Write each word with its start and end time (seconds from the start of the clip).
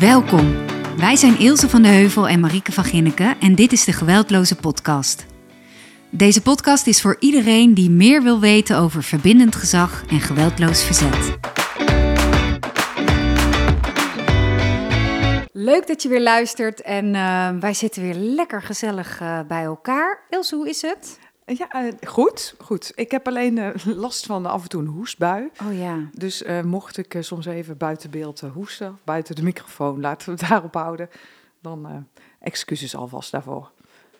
Welkom. 0.00 0.66
Wij 0.96 1.16
zijn 1.16 1.38
Ilse 1.38 1.68
van 1.68 1.82
de 1.82 1.88
Heuvel 1.88 2.28
en 2.28 2.40
Marieke 2.40 2.72
van 2.72 2.84
Ginneken 2.84 3.40
en 3.40 3.54
dit 3.54 3.72
is 3.72 3.84
de 3.84 3.92
Geweldloze 3.92 4.56
Podcast. 4.56 5.26
Deze 6.10 6.42
podcast 6.42 6.86
is 6.86 7.00
voor 7.00 7.16
iedereen 7.20 7.74
die 7.74 7.90
meer 7.90 8.22
wil 8.22 8.40
weten 8.40 8.78
over 8.78 9.02
verbindend 9.02 9.56
gezag 9.56 10.04
en 10.08 10.20
geweldloos 10.20 10.84
verzet. 10.84 11.36
Leuk 15.52 15.86
dat 15.86 16.02
je 16.02 16.08
weer 16.08 16.22
luistert 16.22 16.82
en 16.82 17.14
uh, 17.14 17.48
wij 17.60 17.74
zitten 17.74 18.02
weer 18.02 18.14
lekker 18.14 18.62
gezellig 18.62 19.20
uh, 19.20 19.40
bij 19.48 19.64
elkaar. 19.64 20.20
Ilse, 20.30 20.56
hoe 20.56 20.68
is 20.68 20.82
het? 20.82 21.18
Ja, 21.46 21.84
uh, 21.84 21.92
goed, 22.06 22.54
goed. 22.58 22.92
Ik 22.94 23.10
heb 23.10 23.26
alleen 23.26 23.56
uh, 23.56 23.74
last 24.04 24.26
van 24.26 24.46
af 24.46 24.62
en 24.62 24.68
toe 24.68 24.80
een 24.80 24.88
hoestbui. 24.88 25.50
Oh 25.66 25.78
ja. 25.78 25.98
Dus 26.12 26.42
uh, 26.42 26.62
mocht 26.62 26.96
ik 26.96 27.16
soms 27.20 27.46
even 27.46 27.76
buiten 27.76 28.10
beeld 28.10 28.40
hoesten, 28.40 28.98
buiten 29.04 29.34
de 29.34 29.42
microfoon, 29.42 30.00
laten 30.06 30.26
we 30.26 30.40
het 30.40 30.48
daarop 30.48 30.74
houden. 30.74 31.10
Dan 31.60 32.06
excuses 32.40 32.96
alvast 32.96 33.30
daarvoor. 33.30 33.70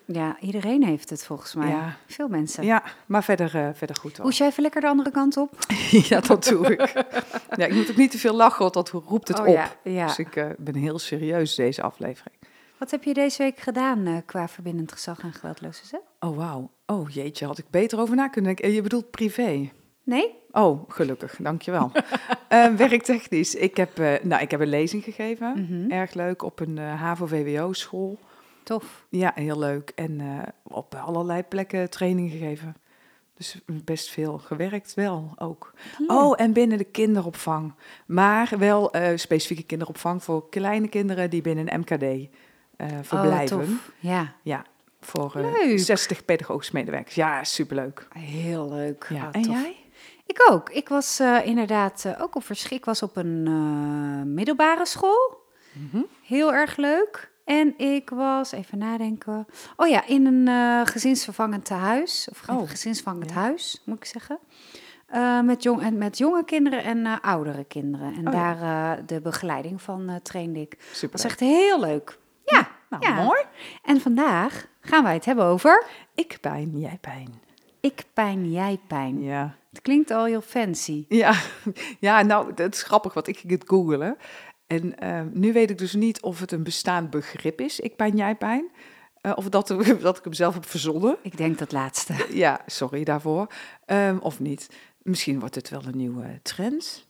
Ja, 0.04 0.36
iedereen 0.40 0.84
heeft 0.84 1.10
het 1.10 1.24
volgens 1.24 1.54
mij. 1.54 1.68
Ja. 1.68 1.96
Veel 2.06 2.28
mensen. 2.28 2.64
Ja, 2.64 2.82
maar 3.06 3.24
verder, 3.24 3.74
verder 3.74 3.96
goed. 3.96 4.16
Hoes 4.16 4.38
jij 4.38 4.48
even 4.48 4.62
lekker 4.62 4.80
de 4.80 4.86
andere 4.86 5.10
kant 5.10 5.36
op? 5.36 5.58
ja, 6.08 6.20
dat 6.20 6.44
doe 6.44 6.76
ik. 6.76 7.04
ja, 7.56 7.66
ik 7.66 7.74
moet 7.74 7.90
ook 7.90 7.96
niet 7.96 8.10
te 8.10 8.18
veel 8.18 8.34
lachen, 8.34 8.60
want 8.60 8.74
dat 8.74 8.88
roept 8.88 9.28
het 9.28 9.38
oh, 9.38 9.46
op. 9.46 9.54
Ja, 9.54 9.70
ja. 9.82 10.06
Dus 10.06 10.18
ik 10.18 10.54
ben 10.58 10.74
heel 10.74 10.98
serieus 10.98 11.54
deze 11.54 11.82
aflevering. 11.82 12.36
Wat 12.78 12.90
heb 12.90 13.04
je 13.04 13.14
deze 13.14 13.42
week 13.42 13.58
gedaan 13.58 14.22
qua 14.26 14.48
verbindend 14.48 14.92
gezag 14.92 15.20
en 15.20 15.32
geweldloze 15.32 15.78
verzet? 15.78 16.05
Oh, 16.26 16.36
wauw. 16.36 16.70
Oh, 16.86 17.10
jeetje, 17.10 17.46
had 17.46 17.58
ik 17.58 17.70
beter 17.70 17.98
over 17.98 18.16
na 18.16 18.28
kunnen 18.28 18.54
denken. 18.54 18.74
Je 18.74 18.82
bedoelt 18.82 19.10
privé? 19.10 19.70
Nee. 20.02 20.34
Oh, 20.50 20.90
gelukkig, 20.90 21.36
dankjewel. 21.40 21.90
uh, 22.52 22.74
werktechnisch. 22.86 23.54
Ik 23.54 23.76
heb, 23.76 23.98
uh, 23.98 24.14
nou, 24.22 24.42
ik 24.42 24.50
heb 24.50 24.60
een 24.60 24.68
lezing 24.68 25.04
gegeven. 25.04 25.50
Mhm. 25.50 25.60
Mm 25.60 25.66
-hmm. 25.66 25.90
Erg 25.90 26.14
leuk 26.14 26.42
op 26.42 26.60
een 26.60 26.78
HAVO-VWO-school. 26.78 28.18
Tof. 28.62 29.06
Ja, 29.08 29.32
heel 29.34 29.58
leuk. 29.58 29.92
En 29.94 30.20
op 30.62 30.94
allerlei 30.94 31.42
plekken 31.42 31.90
training 31.90 32.30
gegeven. 32.30 32.76
Dus 33.34 33.60
best 33.66 34.10
veel 34.10 34.38
gewerkt 34.38 34.94
wel 34.94 35.32
ook. 35.36 35.72
Oh, 36.06 36.40
en 36.40 36.52
binnen 36.52 36.78
de 36.78 36.84
kinderopvang. 36.84 37.74
Maar 38.06 38.52
wel 38.58 38.94
specifieke 39.14 39.62
kinderopvang 39.62 40.22
voor 40.22 40.48
kleine 40.48 40.88
kinderen 40.88 41.30
die 41.30 41.42
binnen 41.42 41.72
een 41.72 41.80
MKD 41.80 42.02
uh, 42.02 42.86
verblijven. 43.02 43.56
Oh, 43.56 43.62
tof. 43.62 43.90
Ja. 43.98 44.34
Ja, 44.42 44.64
voor 45.06 45.30
Leuk. 45.34 45.64
uh, 45.64 45.78
60 45.78 46.24
pedagogische 46.24 46.74
medewerkers. 46.74 47.14
Ja, 47.14 47.44
superleuk. 47.44 48.06
Heel 48.18 48.68
leuk. 48.68 49.06
Ja. 49.08 49.22
Oh, 49.22 49.28
en 49.32 49.42
jij? 49.42 49.76
Ik 50.26 50.50
ook. 50.50 50.70
Ik 50.70 50.88
was 50.88 51.20
uh, 51.20 51.46
inderdaad 51.46 52.14
ook 52.20 52.34
op 52.36 52.44
verschik. 52.44 52.78
Ik 52.78 52.84
was 52.84 53.02
op 53.02 53.16
een 53.16 54.34
middelbare 54.34 54.86
school. 54.86 55.38
Mm 55.72 55.88
-hmm. 55.92 56.06
Heel 56.22 56.54
erg 56.54 56.76
leuk. 56.76 57.30
En 57.44 57.78
ik 57.78 58.10
was, 58.10 58.52
even 58.52 58.78
nadenken. 58.78 59.46
Oh 59.76 59.88
ja, 59.88 60.06
in 60.06 60.26
een 60.26 60.86
gezinsvervangend 60.86 61.64
tehuis. 61.64 62.28
Of 62.30 62.48
Oh, 62.48 62.68
gezinsvervangend 62.68 63.30
ja. 63.30 63.36
huis, 63.36 63.82
moet 63.84 63.96
ik 63.96 64.04
zeggen. 64.04 64.38
Uh, 65.14 65.40
met, 65.42 65.62
jong, 65.62 65.82
en 65.82 65.98
met 65.98 66.18
jonge 66.18 66.44
kinderen 66.44 66.84
en 66.84 66.98
uh, 66.98 67.16
oudere 67.22 67.64
kinderen. 67.64 68.14
En 68.14 68.26
Oh 68.26 68.32
ja. 68.32 68.54
daar 68.54 68.98
uh, 68.98 69.02
de 69.06 69.20
begeleiding 69.20 69.82
van 69.82 70.20
trainde 70.22 70.60
ik. 70.60 70.70
Dat 70.70 70.96
Super. 70.96 71.16
was 71.16 71.24
echt 71.24 71.40
heel 71.40 71.80
leuk. 71.80 72.18
Nou, 72.90 73.06
ja. 73.06 73.22
mooi. 73.22 73.40
En 73.82 74.00
vandaag 74.00 74.66
gaan 74.80 75.02
wij 75.02 75.14
het 75.14 75.24
hebben 75.24 75.44
over... 75.44 75.86
Ik 76.14 76.38
pijn, 76.40 76.78
jij 76.78 76.98
pijn. 77.00 77.40
Ik 77.80 78.04
pijn, 78.12 78.52
jij 78.52 78.80
pijn. 78.86 79.22
Ja. 79.22 79.56
Het 79.70 79.80
klinkt 79.80 80.10
al 80.10 80.24
heel 80.24 80.40
fancy. 80.40 81.04
Ja, 81.08 81.34
ja 82.00 82.22
nou, 82.22 82.54
dat 82.54 82.74
is 82.74 82.82
grappig, 82.82 83.14
want 83.14 83.28
ik 83.28 83.38
ging 83.38 83.52
het 83.52 83.64
googelen. 83.66 84.16
En 84.66 84.94
uh, 85.04 85.20
nu 85.32 85.52
weet 85.52 85.70
ik 85.70 85.78
dus 85.78 85.94
niet 85.94 86.22
of 86.22 86.40
het 86.40 86.52
een 86.52 86.62
bestaand 86.62 87.10
begrip 87.10 87.60
is, 87.60 87.80
ik 87.80 87.96
pijn, 87.96 88.16
jij 88.16 88.34
pijn. 88.34 88.70
Uh, 89.22 89.32
of 89.34 89.48
dat, 89.48 89.68
dat 90.00 90.18
ik 90.18 90.24
hem 90.24 90.32
zelf 90.32 90.54
heb 90.54 90.66
verzonnen. 90.66 91.16
Ik 91.22 91.36
denk 91.36 91.58
dat 91.58 91.72
laatste. 91.72 92.26
Ja, 92.30 92.60
sorry 92.66 93.04
daarvoor. 93.04 93.46
Um, 93.86 94.18
of 94.18 94.40
niet. 94.40 94.70
Misschien 95.02 95.40
wordt 95.40 95.54
het 95.54 95.68
wel 95.68 95.84
een 95.84 95.96
nieuwe 95.96 96.40
trend. 96.42 97.06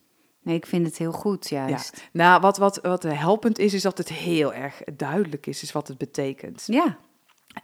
Nee, 0.47 0.55
ik 0.55 0.65
vind 0.65 0.85
het 0.85 0.97
heel 0.97 1.11
goed, 1.11 1.49
juist. 1.49 1.95
Ja. 1.95 2.09
Nou, 2.11 2.41
wat, 2.41 2.57
wat, 2.57 2.79
wat 2.81 3.03
helpend 3.03 3.59
is, 3.59 3.73
is 3.73 3.81
dat 3.81 3.97
het 3.97 4.09
heel 4.09 4.53
erg 4.53 4.81
duidelijk 4.95 5.47
is, 5.47 5.63
is 5.63 5.71
wat 5.71 5.87
het 5.87 5.97
betekent. 5.97 6.63
Ja. 6.65 6.97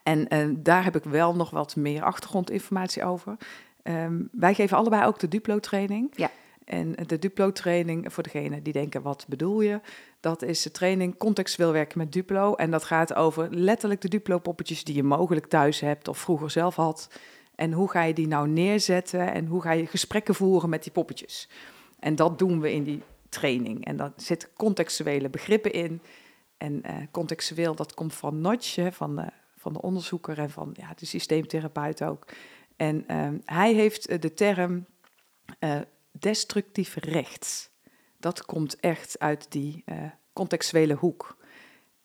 En 0.04 0.36
uh, 0.36 0.56
daar 0.58 0.84
heb 0.84 0.96
ik 0.96 1.04
wel 1.04 1.36
nog 1.36 1.50
wat 1.50 1.76
meer 1.76 2.04
achtergrondinformatie 2.04 3.04
over. 3.04 3.38
Um, 3.84 4.30
wij 4.32 4.54
geven 4.54 4.78
allebei 4.78 5.06
ook 5.06 5.20
de 5.20 5.28
Duplo-training. 5.28 6.12
Ja. 6.16 6.32
En 6.66 6.96
de 7.06 7.20
Duplo-training, 7.20 8.14
voor 8.14 8.24
degenen 8.24 8.64
die 8.64 8.74
denken, 8.74 9.02
wat 9.02 9.26
bedoel 9.28 9.62
je? 9.62 9.80
Dat 10.20 10.42
is 10.42 10.62
de 10.62 10.72
training 10.72 11.18
contextueel 11.18 11.72
werken 11.72 11.98
met 11.98 12.12
Duplo. 12.12 12.54
En 12.54 12.72
dat 12.72 12.84
gaat 12.84 13.14
over 13.14 13.48
letterlijk 13.52 14.02
de 14.02 14.08
Duplo-poppetjes 14.08 14.84
die 14.84 14.96
je 14.96 15.04
mogelijk 15.04 15.48
thuis 15.48 15.80
hebt 15.80 16.08
of 16.08 16.18
vroeger 16.18 16.52
zelf 16.52 16.76
had. 16.76 17.10
En 17.56 17.72
hoe 17.72 17.90
ga 17.90 18.02
je 18.02 18.14
die 18.14 18.28
nou 18.28 18.48
neerzetten 18.48 19.34
en 19.34 19.46
hoe 19.46 19.62
ga 19.62 19.72
je 19.72 19.86
gesprekken 19.86 20.36
voeren 20.36 20.70
met 20.70 20.84
die 20.84 20.92
poppetjes? 20.92 21.50
En 22.04 22.16
dat 22.16 22.40
doen 22.40 22.60
we 22.60 22.74
in 22.74 22.84
die 22.84 23.02
training. 23.30 23.86
En 23.86 23.98
daar 23.98 24.12
zitten 24.16 24.50
contextuele 24.54 25.30
begrippen 25.30 25.72
in. 25.72 26.02
En 26.58 26.84
uh, 26.86 26.96
contextueel, 27.12 27.76
dat 27.76 27.94
komt 27.94 28.14
van 28.14 28.42
Notch, 28.42 28.94
van 28.96 29.16
de, 29.16 29.30
van 29.58 29.74
de 29.74 29.82
onderzoeker 29.82 30.40
en 30.40 30.50
van 30.50 30.70
ja, 30.74 30.94
de 30.96 31.06
systeemtherapeut 31.06 32.04
ook. 32.04 32.28
En 32.76 33.06
uh, 33.08 33.30
hij 33.46 33.74
heeft 33.74 34.22
de 34.22 34.34
term 34.34 34.86
uh, 35.60 35.80
destructief 36.12 36.96
rechts. 36.96 37.70
Dat 38.18 38.46
komt 38.46 38.80
echt 38.80 39.20
uit 39.20 39.52
die 39.52 39.84
contextuele 40.34 40.94
hoek. 40.94 41.38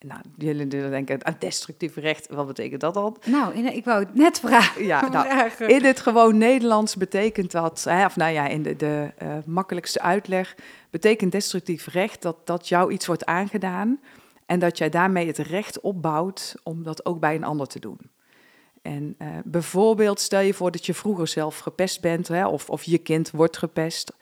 Nou, 0.05 0.21
jullie 0.37 0.67
denken 0.67 1.25
aan 1.25 1.35
destructief 1.39 1.95
recht, 1.95 2.29
wat 2.29 2.47
betekent 2.47 2.81
dat 2.81 2.93
dan? 2.93 3.17
Nou, 3.25 3.53
in, 3.53 3.75
ik 3.75 3.85
wou 3.85 3.99
het 3.99 4.15
net 4.15 4.39
vragen. 4.39 4.85
Ja, 4.85 5.09
nou, 5.09 5.49
in 5.67 5.83
het 5.83 5.99
gewoon 5.99 6.37
Nederlands 6.37 6.95
betekent 6.95 7.51
dat, 7.51 7.83
hè, 7.83 8.05
of 8.05 8.15
nou 8.15 8.31
ja, 8.31 8.47
in 8.47 8.63
de, 8.63 8.75
de 8.75 9.11
uh, 9.23 9.37
makkelijkste 9.45 10.01
uitleg, 10.01 10.55
betekent 10.89 11.31
destructief 11.31 11.87
recht 11.87 12.21
dat, 12.21 12.35
dat 12.43 12.67
jou 12.67 12.91
iets 12.91 13.05
wordt 13.05 13.25
aangedaan 13.25 13.99
en 14.45 14.59
dat 14.59 14.77
jij 14.77 14.89
daarmee 14.89 15.27
het 15.27 15.37
recht 15.37 15.79
opbouwt 15.79 16.55
om 16.63 16.83
dat 16.83 17.05
ook 17.05 17.19
bij 17.19 17.35
een 17.35 17.43
ander 17.43 17.67
te 17.67 17.79
doen. 17.79 17.99
En 18.81 19.15
uh, 19.21 19.27
bijvoorbeeld 19.43 20.19
stel 20.19 20.41
je 20.41 20.53
voor 20.53 20.71
dat 20.71 20.85
je 20.85 20.93
vroeger 20.93 21.27
zelf 21.27 21.57
gepest 21.57 22.01
bent, 22.01 22.27
hè, 22.27 22.47
of, 22.47 22.69
of 22.69 22.83
je 22.83 22.97
kind 22.97 23.31
wordt 23.31 23.57
gepest 23.57 24.13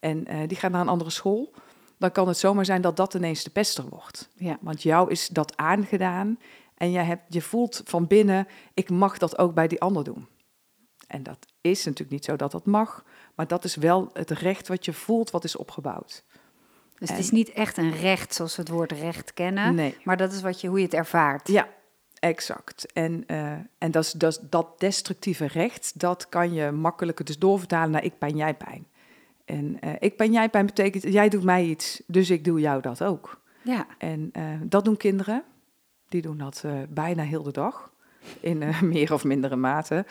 en 0.00 0.24
uh, 0.30 0.36
die 0.46 0.56
gaat 0.56 0.70
naar 0.70 0.80
een 0.80 0.88
andere 0.88 1.10
school 1.10 1.52
dan 1.98 2.12
kan 2.12 2.28
het 2.28 2.38
zomaar 2.38 2.64
zijn 2.64 2.80
dat 2.80 2.96
dat 2.96 3.14
ineens 3.14 3.44
de 3.44 3.50
pester 3.50 3.84
wordt. 3.88 4.28
Ja. 4.36 4.58
Want 4.60 4.82
jou 4.82 5.10
is 5.10 5.28
dat 5.28 5.56
aangedaan 5.56 6.38
en 6.74 6.90
je, 6.90 6.98
hebt, 6.98 7.34
je 7.34 7.42
voelt 7.42 7.82
van 7.84 8.06
binnen, 8.06 8.48
ik 8.74 8.90
mag 8.90 9.18
dat 9.18 9.38
ook 9.38 9.54
bij 9.54 9.68
die 9.68 9.80
ander 9.80 10.04
doen. 10.04 10.26
En 11.06 11.22
dat 11.22 11.46
is 11.60 11.84
natuurlijk 11.84 12.10
niet 12.10 12.24
zo 12.24 12.36
dat 12.36 12.52
dat 12.52 12.66
mag, 12.66 13.04
maar 13.34 13.46
dat 13.46 13.64
is 13.64 13.76
wel 13.76 14.10
het 14.12 14.30
recht 14.30 14.68
wat 14.68 14.84
je 14.84 14.92
voelt, 14.92 15.30
wat 15.30 15.44
is 15.44 15.56
opgebouwd. 15.56 16.24
Dus 16.98 17.08
en, 17.08 17.14
het 17.14 17.24
is 17.24 17.30
niet 17.30 17.52
echt 17.52 17.76
een 17.76 17.96
recht 17.96 18.34
zoals 18.34 18.56
we 18.56 18.62
het 18.62 18.70
woord 18.70 18.92
recht 18.92 19.34
kennen, 19.34 19.74
nee. 19.74 19.96
maar 20.04 20.16
dat 20.16 20.32
is 20.32 20.42
wat 20.42 20.60
je, 20.60 20.68
hoe 20.68 20.78
je 20.78 20.84
het 20.84 20.94
ervaart. 20.94 21.48
Ja, 21.48 21.68
exact. 22.18 22.92
En, 22.92 23.24
uh, 23.26 23.52
en 23.78 23.90
dat, 23.90 24.04
is, 24.04 24.12
dat, 24.12 24.40
dat 24.50 24.80
destructieve 24.80 25.46
recht, 25.46 26.00
dat 26.00 26.28
kan 26.28 26.52
je 26.52 26.70
makkelijker 26.70 27.24
dus 27.24 27.38
doorvertalen 27.38 27.90
naar 27.90 28.04
ik 28.04 28.18
pijn, 28.18 28.36
jij 28.36 28.54
pijn. 28.54 28.86
En 29.44 29.76
uh, 29.84 29.90
ik 29.98 30.16
ben 30.16 30.32
jij 30.32 30.48
pijn 30.48 30.66
betekent, 30.66 31.02
jij 31.02 31.28
doet 31.28 31.42
mij 31.42 31.64
iets, 31.64 32.02
dus 32.06 32.30
ik 32.30 32.44
doe 32.44 32.60
jou 32.60 32.82
dat 32.82 33.04
ook. 33.04 33.40
Ja. 33.62 33.86
En 33.98 34.30
uh, 34.32 34.44
dat 34.62 34.84
doen 34.84 34.96
kinderen. 34.96 35.42
Die 36.08 36.22
doen 36.22 36.38
dat 36.38 36.62
uh, 36.66 36.72
bijna 36.88 37.22
heel 37.22 37.42
de 37.42 37.52
dag. 37.52 37.92
In 38.40 38.62
meer 38.82 39.12
of 39.12 39.24
mindere 39.24 39.56
mate. 39.56 40.06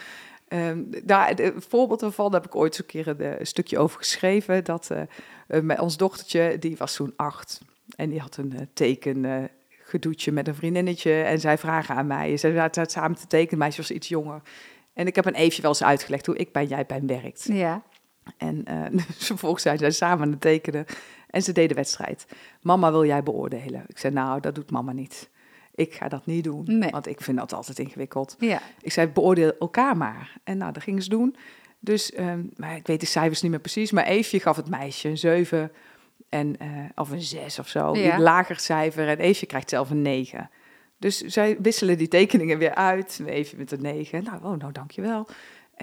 Um, 0.48 0.90
daar, 1.04 1.40
een 1.40 1.62
voorbeeld 1.62 2.00
daarvan 2.00 2.34
heb 2.34 2.46
ik 2.46 2.56
ooit 2.56 2.76
zo'n 2.76 2.86
keer 2.86 3.08
een, 3.08 3.40
een, 3.40 3.48
stukje 3.48 3.78
over 3.78 3.98
geschreven. 3.98 4.64
Dat 4.64 4.90
met 5.48 5.80
ons 5.80 5.98
dochtertje, 5.98 6.58
die 6.60 6.78
was 6.78 6.96
toen 6.96 7.14
acht. 7.16 7.62
En 7.96 8.10
die 8.10 8.20
had 8.20 8.38
een 8.38 8.70
teken 8.74 9.50
gedoetje 9.84 10.32
met 10.32 10.48
een 10.48 10.56
vriendinnetje. 10.56 11.12
En 11.12 11.40
zij 11.40 11.58
vragen 11.58 11.96
aan 11.96 12.08
mij. 12.08 12.38
Ze 12.38 12.54
zaten 12.54 12.90
samen 12.90 13.18
te 13.18 13.28
tekenen, 13.28 13.60
meisje 13.60 13.82
was 13.82 13.92
iets 13.92 14.08
jonger. 14.08 14.42
En 14.94 15.08
ik 15.08 15.16
heb 15.16 15.26
een 15.26 15.36
Eefje 15.36 15.62
wel 15.62 15.72
eens 15.72 15.84
uitgelegd 15.84 16.26
hoe 16.26 16.38
ik 16.38 16.52
bij 16.52 16.66
jij 16.66 16.86
pijn 16.86 17.08
werkt. 17.08 17.44
Ja. 17.44 17.84
En 18.38 18.66
uh, 18.70 19.02
vervolgens 19.30 19.64
zijn 19.64 19.78
zij 19.78 19.92
samen 19.92 20.26
aan 20.26 20.32
het 20.32 20.42
tekenen 20.42 20.86
en 21.30 21.42
ze 21.42 21.52
deden 21.52 21.76
wedstrijd. 21.76 22.26
Mama, 22.62 22.92
wil 22.92 23.06
jij 23.06 23.24
beoordelen? 23.24 23.84
Ik 23.88 23.98
zei, 23.98 24.14
nou, 24.14 24.40
dat 24.40 24.56
doet 24.56 24.72
mama 24.72 24.92
niet. 24.92 25.30
Ik 25.76 25.94
ga 25.94 26.08
dat 26.08 26.26
niet 26.26 26.44
doen, 26.44 26.64
nee. 26.66 26.92
want 26.92 27.08
ik 27.08 27.22
vind 27.22 27.38
dat 27.38 27.54
altijd 27.54 27.80
ingewikkeld. 27.80 28.36
Ja. 28.40 28.62
Ik 28.82 28.92
zei, 28.92 29.08
beoordeel 29.08 29.58
elkaar 29.60 29.98
maar. 29.98 30.38
En 30.44 30.58
nou, 30.58 30.72
dat 30.72 30.84
gingen 30.84 31.04
ze 31.04 31.10
doen. 31.10 31.36
Dus, 31.80 32.18
um, 32.20 32.50
maar 32.56 32.76
ik 32.76 32.88
weet 32.88 33.00
de 33.00 33.06
cijfers 33.06 33.42
niet 33.42 33.52
meer 33.52 33.60
precies, 33.60 33.92
maar 33.92 34.06
Eefje 34.06 34.40
gaf 34.40 34.56
het 34.56 34.70
meisje 34.70 35.10
een 35.10 35.18
7 35.18 35.72
en, 36.30 36.56
uh, 36.62 36.68
of 36.96 37.12
een 37.12 37.22
6 37.22 37.60
of 37.60 37.68
zo. 37.68 37.96
Ja. 37.96 38.14
Een 38.14 38.22
lager 38.22 38.60
cijfer 38.60 39.08
en 39.08 39.18
Eefje 39.18 39.46
krijgt 39.46 39.70
zelf 39.70 39.90
een 39.90 40.02
9. 40.02 40.50
Dus 40.98 41.18
zij 41.22 41.58
wisselen 41.60 41.98
die 41.98 42.08
tekeningen 42.08 42.58
weer 42.58 42.76
uit. 42.76 43.22
Eefje 43.26 43.58
met 43.58 43.72
een 43.72 43.82
9. 43.82 44.24
Nou, 44.24 44.44
oh, 44.44 44.58
nou, 44.58 44.72
dankjewel. 44.72 45.28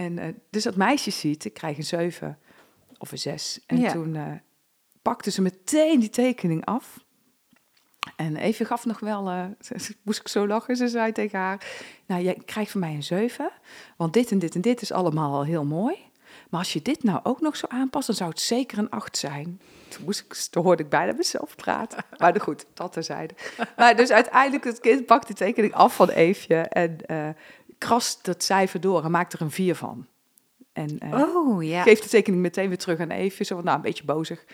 En 0.01 0.19
uh, 0.19 0.25
dus 0.51 0.63
dat 0.63 0.77
meisje 0.77 1.11
ziet, 1.11 1.45
ik 1.45 1.55
krijg 1.55 1.77
een 1.77 1.85
7 1.85 2.39
of 2.99 3.13
een 3.13 3.19
6. 3.19 3.61
En 3.67 3.79
Ja. 3.79 3.93
toen 3.93 4.15
uh, 4.15 4.33
pakte 5.03 5.31
ze 5.31 5.43
meteen 5.43 6.01
die 6.01 6.11
tekening 6.11 6.65
af. 6.65 7.05
En 8.17 8.37
Even 8.37 8.67
gaf 8.67 8.85
nog 8.85 9.01
wel, 9.01 9.29
eh, 9.29 9.45
moest 10.05 10.21
ik 10.21 10.29
zo 10.29 10.47
lachen, 10.47 10.77
ze 10.77 10.89
zei 10.89 11.13
tegen 11.13 11.39
haar, 11.39 11.67
nou, 12.07 12.23
jij 12.23 12.39
krijgt 12.45 12.71
van 12.71 12.81
mij 12.81 12.95
een 12.95 13.03
7, 13.03 13.51
want 13.97 14.13
dit 14.13 14.31
en 14.31 14.39
dit 14.39 14.55
en 14.55 14.61
dit 14.61 14.83
is 14.83 14.93
allemaal 14.93 15.35
al 15.35 15.45
heel 15.45 15.65
mooi. 15.65 15.97
Maar 16.51 16.61
als 16.61 16.73
je 16.73 16.83
dit 16.83 17.03
nou 17.03 17.21
ook 17.23 17.41
nog 17.41 17.57
zo 17.57 17.67
aanpast, 17.69 18.07
dan 18.07 18.17
zou 18.17 18.31
het 18.31 18.41
zeker 18.41 18.79
een 18.79 18.91
8 18.91 19.17
zijn. 19.17 19.61
Toen, 19.89 20.05
moest 20.05 20.21
ik, 20.21 20.35
toen 20.35 20.63
hoorde 20.65 20.83
ik 20.83 20.89
bijna 20.89 21.13
mezelf 21.13 21.57
praten. 21.57 22.05
Maar 22.19 22.41
goed, 22.41 22.67
dat 22.75 22.93
terzijde. 22.93 23.35
Maar 23.77 23.97
dus 23.97 24.11
uiteindelijk, 24.11 24.65
het 24.65 24.81
kind 24.81 25.07
pakt 25.07 25.27
die 25.27 25.37
tekening 25.37 25.75
af 25.75 25.95
van 25.95 26.09
Eefje 26.09 26.57
en 26.57 26.97
uh, 27.07 27.29
krast 27.81 28.27
het 28.27 28.45
cijfer 28.45 28.81
door 28.81 29.05
en 29.05 29.11
maakt 29.11 29.33
er 29.33 29.41
een 29.41 29.51
4 29.51 29.75
van. 29.75 30.07
En 30.73 30.99
uh, 31.05 31.13
oh, 31.13 31.63
ja. 31.63 31.83
geeft 31.83 32.03
de 32.03 32.09
tekening 32.09 32.43
meteen 32.43 32.69
weer 32.69 32.79
terug 32.79 33.01
aan 33.01 33.11
Eefje, 33.11 33.45
zo 33.45 33.55
van, 33.55 33.65
nou, 33.65 33.77
een 33.77 33.83
beetje 33.83 34.05
bozig. 34.05 34.45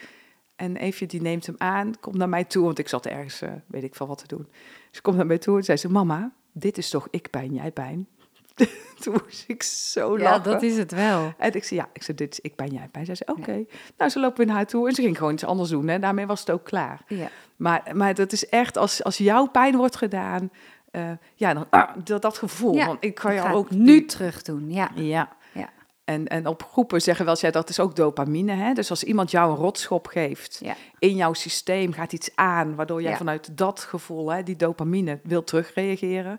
En 0.56 0.76
Eefje 0.76 1.06
die 1.06 1.20
neemt 1.20 1.46
hem 1.46 1.54
aan, 1.58 1.94
komt 2.00 2.16
naar 2.16 2.28
mij 2.28 2.44
toe, 2.44 2.64
want 2.64 2.78
ik 2.78 2.88
zat 2.88 3.06
ergens, 3.06 3.42
uh, 3.42 3.50
weet 3.66 3.82
ik 3.82 3.94
veel 3.94 4.06
wat 4.06 4.18
te 4.18 4.26
doen. 4.26 4.48
Ze 4.90 5.02
komt 5.02 5.16
naar 5.16 5.26
mij 5.26 5.38
toe 5.38 5.56
en 5.56 5.64
zei 5.64 5.78
ze, 5.78 5.88
mama, 5.88 6.32
dit 6.52 6.78
is 6.78 6.90
toch 6.90 7.08
ik 7.10 7.30
pijn, 7.30 7.54
jij 7.54 7.70
pijn? 7.70 8.08
Toen 9.00 9.12
moest 9.24 9.44
ik 9.46 9.62
zo 9.62 10.18
lachen. 10.18 10.22
Ja, 10.22 10.38
dat 10.38 10.62
is 10.62 10.76
het 10.76 10.92
wel. 10.92 11.34
En 11.38 11.54
ik 11.54 11.64
zei, 11.64 11.80
ja, 11.80 11.88
ik 11.92 12.02
zei, 12.02 12.16
dit 12.16 12.32
is 12.32 12.40
ik 12.40 12.54
pijn, 12.54 12.72
jij 12.72 12.88
pijn. 12.88 13.04
Zij 13.04 13.14
zei, 13.14 13.30
oké. 13.30 13.40
Okay. 13.40 13.66
Nou, 13.96 14.10
ze 14.10 14.20
lopen 14.20 14.46
naar 14.46 14.56
haar 14.56 14.66
toe 14.66 14.88
en 14.88 14.94
ze 14.94 15.02
ging 15.02 15.16
gewoon 15.16 15.32
iets 15.32 15.44
anders 15.44 15.70
doen. 15.70 15.88
Hè. 15.88 15.98
Daarmee 15.98 16.26
was 16.26 16.40
het 16.40 16.50
ook 16.50 16.64
klaar. 16.64 17.04
Ja. 17.06 17.30
Maar, 17.56 17.90
maar 17.94 18.14
dat 18.14 18.32
is 18.32 18.48
echt, 18.48 18.76
als, 18.76 19.04
als 19.04 19.18
jouw 19.18 19.46
pijn 19.46 19.76
wordt 19.76 19.96
gedaan, 19.96 20.50
uh, 20.96 21.10
ja, 21.34 21.54
dan 21.54 21.66
ah, 21.70 21.90
dat, 22.04 22.22
dat 22.22 22.38
gevoel. 22.38 22.74
Ja, 22.74 22.86
want 22.86 23.04
ik 23.04 23.14
kan 23.14 23.34
je 23.34 23.40
Ga 23.40 23.52
ook 23.52 23.70
nu 23.70 24.04
terug 24.04 24.42
doen. 24.42 24.70
Ja. 24.70 24.90
Ja. 24.94 25.28
Ja. 25.52 25.70
En, 26.04 26.26
en 26.26 26.46
op 26.46 26.62
groepen 26.62 27.02
zeggen 27.02 27.24
wel, 27.24 27.36
ja, 27.40 27.50
dat 27.50 27.68
is 27.68 27.80
ook 27.80 27.96
dopamine. 27.96 28.52
Hè? 28.52 28.72
Dus 28.72 28.90
als 28.90 29.04
iemand 29.04 29.30
jou 29.30 29.50
een 29.50 29.56
rotschop 29.56 30.06
geeft, 30.06 30.58
Ja. 30.62 30.74
in 30.98 31.16
jouw 31.16 31.32
systeem 31.32 31.92
gaat 31.92 32.12
iets 32.12 32.30
aan, 32.34 32.74
waardoor 32.74 33.02
jij 33.02 33.16
vanuit 33.16 33.58
dat 33.58 33.80
gevoel, 33.80 34.32
hè, 34.32 34.42
die 34.42 34.56
dopamine, 34.56 35.20
wil 35.22 35.44
terugreageren. 35.44 36.38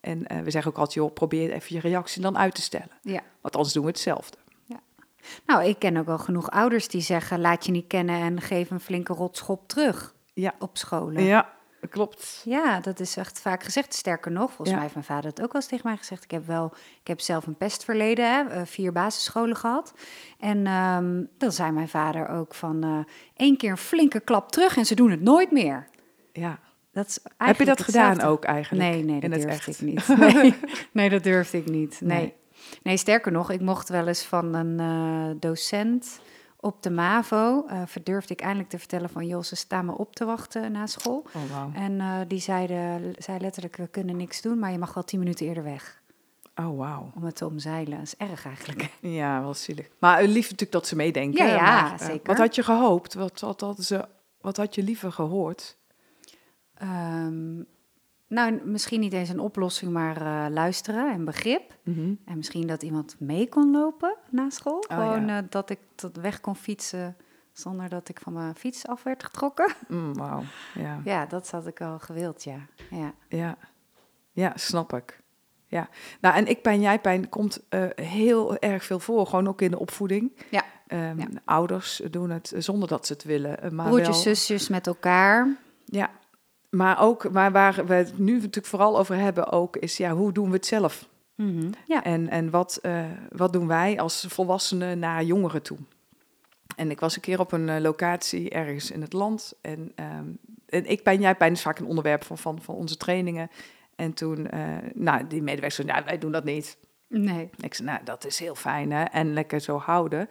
En 0.00 0.26
eh, 0.26 0.40
we 0.40 0.50
zeggen 0.50 0.70
ook 0.70 0.78
altijd, 0.78 0.94
joh, 0.96 1.12
probeer 1.12 1.52
even 1.52 1.74
je 1.74 1.80
reactie 1.80 2.22
dan 2.22 2.38
uit 2.38 2.54
te 2.54 2.62
stellen. 2.62 2.90
ja. 3.02 3.20
Want 3.40 3.56
anders 3.56 3.74
doen 3.74 3.84
we 3.84 3.90
hetzelfde. 3.90 4.36
Nou, 5.46 5.64
ik 5.64 5.78
ken 5.78 5.96
ook 5.96 6.06
wel 6.06 6.18
genoeg 6.18 6.50
ouders 6.50 6.88
die 6.88 7.00
zeggen: 7.00 7.40
laat 7.40 7.66
je 7.66 7.72
niet 7.72 7.86
kennen 7.86 8.20
en 8.20 8.40
geef 8.40 8.70
een 8.70 8.80
flinke 8.80 9.12
rotschop 9.12 9.68
terug 9.68 10.14
Ja, 10.32 10.54
op 10.58 10.76
scholen. 10.78 11.22
ja 11.22 11.54
klopt. 11.88 12.42
Ja, 12.44 12.80
dat 12.80 13.00
is 13.00 13.16
echt 13.16 13.40
vaak 13.40 13.62
gezegd. 13.62 13.94
Sterker 13.94 14.32
nog, 14.32 14.46
volgens 14.46 14.68
Ja. 14.68 14.74
mij 14.74 14.82
heeft 14.82 14.94
mijn 14.94 15.06
vader 15.06 15.30
het 15.30 15.42
ook 15.42 15.52
wel 15.52 15.60
eens 15.60 15.70
tegen 15.70 15.86
mij 15.88 15.96
gezegd. 15.96 16.24
Ik 16.24 16.30
heb 16.30 16.46
wel, 16.46 16.72
ik 17.00 17.06
heb 17.06 17.20
zelf 17.20 17.46
een 17.46 17.56
pestverleden, 17.56 18.34
hè, 18.34 18.42
eh, 18.48 18.62
vier 18.64 18.92
basisscholen 18.92 19.56
gehad. 19.56 19.92
En 20.38 20.66
ehm, 20.66 21.22
dan 21.38 21.52
zei 21.52 21.70
mijn 21.70 21.88
vader 21.88 22.28
ook 22.28 22.54
van 22.54 22.82
eh 22.84 22.98
één 23.36 23.56
keer 23.56 23.70
een 23.70 23.76
flinke 23.76 24.20
klap 24.20 24.52
terug 24.52 24.76
en 24.76 24.86
ze 24.86 24.94
doen 24.94 25.10
het 25.10 25.20
nooit 25.22 25.50
meer. 25.50 25.88
Ja. 26.32 26.58
Dat 26.92 27.06
is 27.06 27.18
Heb 27.36 27.58
je 27.58 27.64
dat 27.64 27.82
gedaan 27.82 28.20
ook 28.20 28.44
eigenlijk? 28.44 28.90
Nee, 28.90 29.02
nee, 29.04 29.20
dat 29.20 29.30
durfde 29.30 29.48
echt? 29.48 29.66
ik 29.68 29.80
niet. 29.80 30.08
Nee, 30.32 30.54
nee, 30.92 31.08
dat 31.10 31.22
durfde 31.22 31.58
ik 31.58 31.68
niet. 31.70 32.00
Nee. 32.00 32.18
Nee. 32.18 32.34
nee. 32.82 32.96
sterker 32.96 33.32
nog, 33.32 33.50
ik 33.50 33.60
mocht 33.60 33.88
wel 33.88 34.06
eens 34.06 34.22
van 34.22 34.54
een 34.54 34.80
eh, 34.80 35.36
docent 35.40 36.20
op 36.66 36.82
de 36.82 36.90
MAVO, 36.90 37.66
eh 37.66 37.82
verdurfde 37.86 38.34
ik 38.34 38.40
eindelijk 38.40 38.68
te 38.68 38.78
vertellen 38.78 39.10
van, 39.10 39.26
joh, 39.26 39.42
ze 39.42 39.56
staan 39.56 39.84
me 39.84 39.98
op 39.98 40.14
te 40.14 40.24
wachten 40.24 40.72
na 40.72 40.86
school. 40.86 41.26
Oh. 41.34 41.82
En 41.82 42.00
eh, 42.00 42.18
die 42.28 42.40
zeiden, 42.40 43.14
zei 43.18 43.38
letterlijk, 43.38 43.76
we 43.76 43.86
kunnen 43.86 44.16
niks 44.16 44.42
doen, 44.42 44.58
maar 44.58 44.72
je 44.72 44.78
mag 44.78 44.94
wel 44.94 45.04
tien 45.04 45.18
minuten 45.18 45.46
eerder 45.46 45.62
weg. 45.62 46.02
Oh, 46.54 46.78
wauw. 46.78 47.10
Om 47.14 47.24
het 47.24 47.36
te 47.36 47.46
omzeilen. 47.46 47.98
Dat 47.98 48.06
is 48.06 48.16
erg 48.16 48.46
eigenlijk. 48.46 48.90
Ja, 49.00 49.40
wel 49.40 49.54
zielig. 49.54 49.88
Maar 49.98 50.22
uh, 50.22 50.28
lief 50.28 50.42
natuurlijk 50.42 50.72
dat 50.72 50.86
ze 50.86 50.96
meedenken. 50.96 51.46
Ja, 51.46 51.54
ja, 51.54 51.82
maar, 51.82 51.92
eh, 51.92 52.06
zeker. 52.06 52.26
Wat 52.26 52.36
had 52.36 52.54
je 52.54 52.62
gehoopt? 52.62 53.14
Wat, 53.14 53.40
wat, 53.40 53.60
hadden 53.60 53.84
ze, 53.84 54.04
wat 54.40 54.56
had 54.56 54.74
je 54.74 54.82
liever 54.82 55.12
gehoord? 55.12 55.76
Ehm, 56.74 57.62
nou, 58.28 58.60
misschien 58.64 59.00
niet 59.00 59.12
eens 59.12 59.28
een 59.28 59.38
oplossing, 59.40 59.92
maar 59.92 60.16
eh, 60.16 60.50
luisteren 60.52 61.12
en 61.12 61.24
begrip. 61.24 61.76
Mhm. 61.82 62.14
En 62.24 62.36
misschien 62.36 62.66
dat 62.66 62.82
iemand 62.82 63.16
mee 63.18 63.48
kon 63.48 63.70
lopen 63.70 64.16
na 64.30 64.50
school. 64.50 64.84
Oh, 64.88 64.96
Gewoon 64.96 65.26
ja. 65.26 65.38
eh, 65.38 65.44
dat 65.50 65.70
ik 65.70 65.78
tot 65.94 66.16
weg 66.16 66.40
kon 66.40 66.56
fietsen 66.56 67.16
zonder 67.52 67.88
dat 67.88 68.08
ik 68.08 68.20
van 68.20 68.32
mijn 68.32 68.54
fiets 68.54 68.86
af 68.86 69.02
werd 69.02 69.24
getrokken. 69.24 69.72
Mm, 69.88 70.14
wauw. 70.14 70.42
Ja. 70.74 71.00
Ja, 71.04 71.26
dat 71.26 71.50
had 71.50 71.66
ik 71.66 71.78
wel 71.78 71.98
gewild, 71.98 72.44
ja. 72.44 72.58
ja. 72.90 73.14
Ja. 73.28 73.56
ja, 74.32 74.52
snap 74.54 74.92
ik. 74.92 75.20
Ja, 75.68 75.88
nou 76.20 76.34
en 76.34 76.46
ik 76.46 76.62
pijn, 76.62 76.80
jij 76.80 77.00
pijn 77.00 77.28
komt 77.28 77.64
eh, 77.68 77.84
heel 77.94 78.58
erg 78.58 78.84
veel 78.84 78.98
voor, 79.00 79.26
gewoon 79.26 79.48
ook 79.48 79.60
in 79.60 79.70
de 79.70 79.78
opvoeding. 79.78 80.32
Ja. 80.50 80.64
Ehm, 80.86 81.18
Ja. 81.18 81.26
Ouders 81.44 82.02
doen 82.10 82.30
het 82.30 82.52
zonder 82.56 82.88
dat 82.88 83.06
ze 83.06 83.12
het 83.12 83.24
willen. 83.24 83.74
Maar 83.74 83.86
Broertjes, 83.86 84.24
wel, 84.24 84.34
zusjes 84.34 84.68
met 84.68 84.86
elkaar. 84.86 85.56
Ja, 85.84 86.10
maar 86.76 87.00
ook, 87.00 87.30
maar 87.30 87.52
waar 87.52 87.86
we 87.86 87.94
het 87.94 88.18
nu 88.18 88.32
natuurlijk 88.32 88.66
vooral 88.66 88.98
over 88.98 89.16
hebben 89.16 89.52
ook, 89.52 89.76
is 89.76 89.96
ja, 89.96 90.12
hoe 90.12 90.32
doen 90.32 90.48
we 90.48 90.56
het 90.56 90.66
zelf? 90.66 91.08
Mhm. 91.34 91.70
Ja. 91.86 92.04
En, 92.04 92.28
en 92.28 92.50
wat, 92.50 92.78
eh, 92.82 93.04
wat 93.30 93.52
doen 93.52 93.66
wij 93.66 94.00
als 94.00 94.26
volwassenen 94.28 94.98
naar 94.98 95.24
jongeren 95.24 95.62
toe? 95.62 95.78
En 96.76 96.90
ik 96.90 97.00
was 97.00 97.16
een 97.16 97.22
keer 97.22 97.40
op 97.40 97.52
een 97.52 97.68
eh, 97.68 97.80
locatie 97.80 98.50
ergens 98.50 98.90
in 98.90 99.00
het 99.00 99.12
land. 99.12 99.54
En, 99.60 99.92
ehm, 99.94 100.26
en 100.66 100.86
ik 100.86 101.02
pijn, 101.02 101.20
jij 101.20 101.34
pijn 101.34 101.52
is 101.52 101.62
vaak 101.62 101.78
een 101.78 101.86
onderwerp 101.86 102.24
van, 102.24 102.38
van, 102.38 102.62
van 102.62 102.74
onze 102.74 102.96
trainingen. 102.96 103.50
En 103.96 104.12
toen, 104.12 104.50
eh, 104.50 104.60
nou, 104.94 105.26
die 105.26 105.42
medewerkers 105.42 105.74
zei, 105.74 105.88
nou, 105.88 106.04
wij 106.04 106.18
doen 106.18 106.32
dat 106.32 106.44
niet. 106.44 106.78
Nee. 107.08 107.50
Ik 107.56 107.74
zei, 107.74 107.88
nou, 107.88 108.00
dat 108.04 108.26
is 108.26 108.38
heel 108.38 108.54
fijn, 108.54 108.92
hè? 108.92 109.02
En 109.02 109.32
lekker 109.32 109.60
zo 109.60 109.78
houden. 109.78 110.28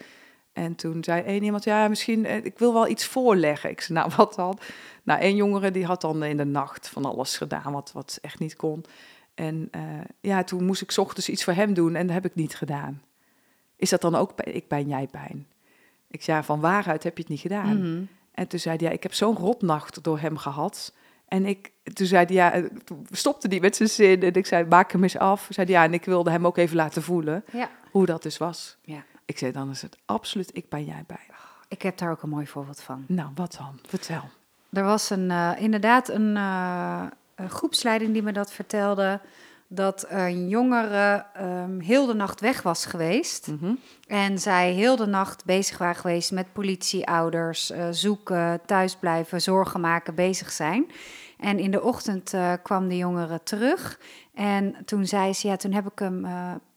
En 0.56 0.76
toen 0.76 1.04
zei 1.04 1.22
één 1.22 1.44
iemand, 1.44 1.64
ja, 1.64 1.88
misschien, 1.88 2.26
eh, 2.26 2.46
ik 2.46 2.60
wil 2.60 2.74
wel 2.74 2.88
iets 2.88 3.06
voorleggen. 3.06 3.70
Ik 3.70 3.82
zei, 3.82 4.00
nou, 4.00 4.12
wat 4.18 4.36
dan? 4.36 4.58
Nou, 5.04 5.20
één 5.20 5.36
jongere 5.36 5.72
die 5.72 5.86
had 5.86 6.02
dan 6.02 6.24
in 6.24 6.38
de 6.38 6.46
nacht 6.46 6.90
van 6.90 7.06
alles 7.06 7.38
gedaan, 7.38 7.72
wat, 7.74 7.92
wat 7.92 8.18
echt 8.22 8.40
niet 8.40 8.56
kon. 8.56 8.86
En 9.34 9.68
eh, 9.72 9.82
ja, 10.20 10.44
toen 10.44 10.66
moest 10.66 10.82
ik 10.82 10.92
's 10.92 10.98
ochtends 10.98 11.30
iets 11.30 11.44
voor 11.44 11.54
hem 11.54 11.74
doen 11.74 11.96
en 11.96 12.06
dat 12.06 12.16
heb 12.16 12.26
ik 12.26 12.36
niet 12.36 12.56
gedaan. 12.56 13.02
Is 13.76 13.90
dat 13.90 14.02
dan 14.02 14.16
ook, 14.16 14.36
pijn- 14.36 14.56
ik 14.56 14.68
pijn, 14.68 14.88
jij 14.88 15.08
pijn? 15.12 15.48
Ik 16.08 16.24
zei, 16.24 16.38
ja, 16.38 16.44
van 16.44 16.60
waaruit 16.60 17.04
heb 17.04 17.16
je 17.16 17.22
het 17.22 17.32
niet 17.32 17.40
gedaan? 17.42 17.78
Mhm. 17.78 18.04
En 18.32 18.48
toen 18.48 18.60
zei 18.60 18.78
hij, 18.78 18.88
ja, 18.88 18.94
ik 18.94 19.04
heb 19.04 19.14
zo'n 19.14 19.36
rotnacht 19.38 20.04
door 20.04 20.20
hem 20.20 20.38
gehad. 20.38 20.94
En 21.28 21.46
ik, 21.46 21.72
toen 21.94 22.08
zei 22.08 22.26
hij, 22.26 22.36
ja, 22.36 22.52
eh, 22.52 22.64
toen 22.84 23.08
stopte 23.12 23.48
hij 23.48 23.60
met 23.60 23.76
zijn 23.76 23.90
zin. 23.90 24.22
En 24.24 24.34
ik 24.34 24.46
zei, 24.46 24.66
maak 24.66 24.92
hem 24.92 25.04
eens 25.04 25.18
af. 25.18 25.48
Zei 25.50 25.68
hij, 25.72 25.76
ja, 25.76 25.84
en 25.84 25.94
ik 25.94 26.06
wilde 26.06 26.32
hem 26.32 26.46
ook 26.46 26.58
even 26.58 26.76
laten 26.76 27.02
voelen 27.04 27.44
Ja. 27.52 27.70
hoe 27.92 28.06
dat 28.06 28.24
dus 28.24 28.38
was. 28.38 28.78
ja. 28.82 29.04
Ik 29.26 29.38
zei, 29.38 29.52
dan 29.52 29.70
is 29.70 29.82
het 29.82 29.98
absoluut 30.06 30.50
ik 30.54 30.70
bij 30.70 30.84
jij 30.84 31.04
bij. 31.08 31.26
Ik 31.68 31.82
heb 31.82 31.98
daar 31.98 32.12
ook 32.12 32.22
een 32.22 32.30
mooi 32.30 32.48
voorbeeld 32.48 32.82
van. 32.82 33.06
Nou, 33.08 33.30
wat 33.36 33.56
dan? 33.58 33.80
Vertel. 33.88 34.24
Er 34.70 34.84
was 34.84 35.10
een, 35.10 35.32
eh, 35.32 35.52
inderdaad 35.58 36.10
een, 36.10 36.38
eh, 36.38 37.04
een 37.36 37.50
groepsleiding 37.50 38.14
die 38.14 38.24
me 38.24 38.32
dat 38.32 38.52
vertelde. 38.52 39.20
Dat 39.68 40.06
een 40.10 40.50
jongere 40.50 41.26
ehm, 41.34 41.80
heel 41.80 42.06
de 42.06 42.14
nacht 42.14 42.42
weg 42.42 42.62
was 42.62 42.86
geweest. 42.86 43.48
Mhm. 43.48 43.74
En 44.08 44.40
zij 44.40 44.72
heel 44.72 44.96
de 44.96 45.06
nacht 45.06 45.46
bezig 45.46 45.78
waren 45.78 45.96
geweest 45.96 46.32
met 46.32 46.54
politie, 46.54 47.08
ouders, 47.08 47.72
eh, 47.72 47.88
zoeken, 47.92 48.62
thuisblijven, 48.66 49.42
zorgen 49.42 49.80
maken, 49.80 50.16
bezig 50.16 50.52
zijn. 50.52 50.92
En 51.40 51.60
in 51.60 51.72
de 51.72 51.82
ochtend 51.82 52.34
kwam 52.64 52.88
de 52.88 52.98
jongere 52.98 53.44
terug. 53.44 54.00
En 54.34 54.76
toen 54.86 55.06
zei 55.06 55.34
ze, 55.34 55.48
ja, 55.48 55.56
toen 55.56 55.72
heb 55.72 55.86
ik 55.86 56.00
hem 56.00 56.26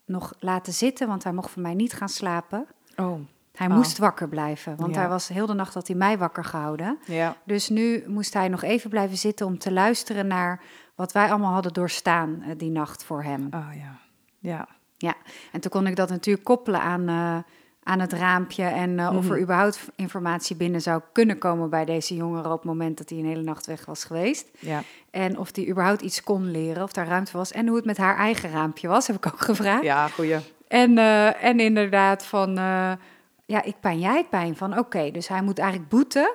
nog 0.08 0.34
laten 0.38 0.72
zitten, 0.72 1.08
want 1.08 1.24
hij 1.24 1.32
mocht 1.32 1.50
voor 1.50 1.62
mij 1.62 1.74
niet 1.74 1.92
gaan 1.92 2.08
slapen. 2.08 2.66
Oh, 2.96 3.20
Hij 3.52 3.66
Oh. 3.66 3.74
moest 3.74 3.98
wakker 3.98 4.28
blijven, 4.28 4.76
want 4.76 4.94
Ja. 4.94 5.00
hij 5.00 5.08
was 5.08 5.28
heel 5.28 5.46
de 5.46 5.52
nacht 5.54 5.74
had 5.74 5.86
hij 5.86 5.96
mij 5.96 6.18
wakker 6.18 6.44
gehouden. 6.44 6.98
ja. 7.06 7.36
Dus 7.44 7.68
nu 7.68 8.04
moest 8.06 8.34
hij 8.34 8.48
nog 8.48 8.62
even 8.62 8.90
blijven 8.90 9.16
zitten 9.16 9.46
om 9.46 9.58
te 9.58 9.72
luisteren 9.72 10.26
naar 10.26 10.60
wat 10.94 11.12
wij 11.12 11.30
allemaal 11.30 11.52
hadden 11.52 11.72
doorstaan 11.72 12.42
eh, 12.42 12.50
die 12.58 12.70
nacht 12.70 13.04
voor 13.04 13.22
hem. 13.22 13.48
Oh 13.54 13.66
ja. 13.74 13.98
Ja. 14.38 14.68
Ja, 14.96 15.14
en 15.52 15.60
toen 15.60 15.70
kon 15.70 15.86
ik 15.86 15.96
dat 15.96 16.08
natuurlijk 16.08 16.44
koppelen 16.44 16.80
aan, 16.80 17.08
eh, 17.08 17.38
aan 17.88 18.00
het 18.00 18.12
raampje 18.12 18.62
en 18.64 18.99
eh, 18.99 19.16
of 19.16 19.25
er 19.28 19.33
Mhm. 19.33 19.42
überhaupt 19.42 19.80
informatie 19.97 20.57
binnen 20.57 20.80
zou 20.80 21.02
kunnen 21.12 21.38
komen 21.38 21.71
bij 21.71 21.85
deze 21.85 22.14
jongere 22.14 22.49
op 22.49 22.57
het 22.59 22.64
moment 22.64 22.99
dat 22.99 23.09
hij 23.09 23.18
een 23.18 23.26
hele 23.26 23.42
nacht 23.42 23.66
weg 23.66 23.85
was 23.85 24.04
geweest. 24.04 24.49
Ja. 24.59 24.83
En 25.11 25.38
of 25.38 25.52
die 25.52 25.68
überhaupt 25.68 26.00
iets 26.02 26.23
kon 26.23 26.50
leren, 26.50 26.83
of 26.83 26.92
daar 26.92 27.07
ruimte 27.07 27.37
was 27.37 27.52
en 27.52 27.66
hoe 27.66 27.76
het 27.76 27.85
met 27.85 27.97
haar 27.97 28.16
eigen 28.16 28.50
raampje 28.50 28.88
was, 28.88 29.07
heb 29.07 29.16
ik 29.16 29.26
ook 29.26 29.40
gevraagd. 29.40 29.83
Ja, 29.83 30.09
goeie. 30.09 30.37
En, 30.68 30.99
eh, 30.99 31.45
en 31.45 31.61
inderdaad 31.61 32.25
van, 32.25 32.59
eh, 32.59 32.92
ja, 33.47 33.62
ik 33.62 33.75
pijn, 33.80 33.99
jij 33.99 34.25
pijn. 34.30 34.57
Van 34.57 34.78
oké, 34.78 35.11
dus 35.11 35.28
hij 35.28 35.42
moet 35.42 35.59
eigenlijk 35.59 35.90
boeten. 35.90 36.35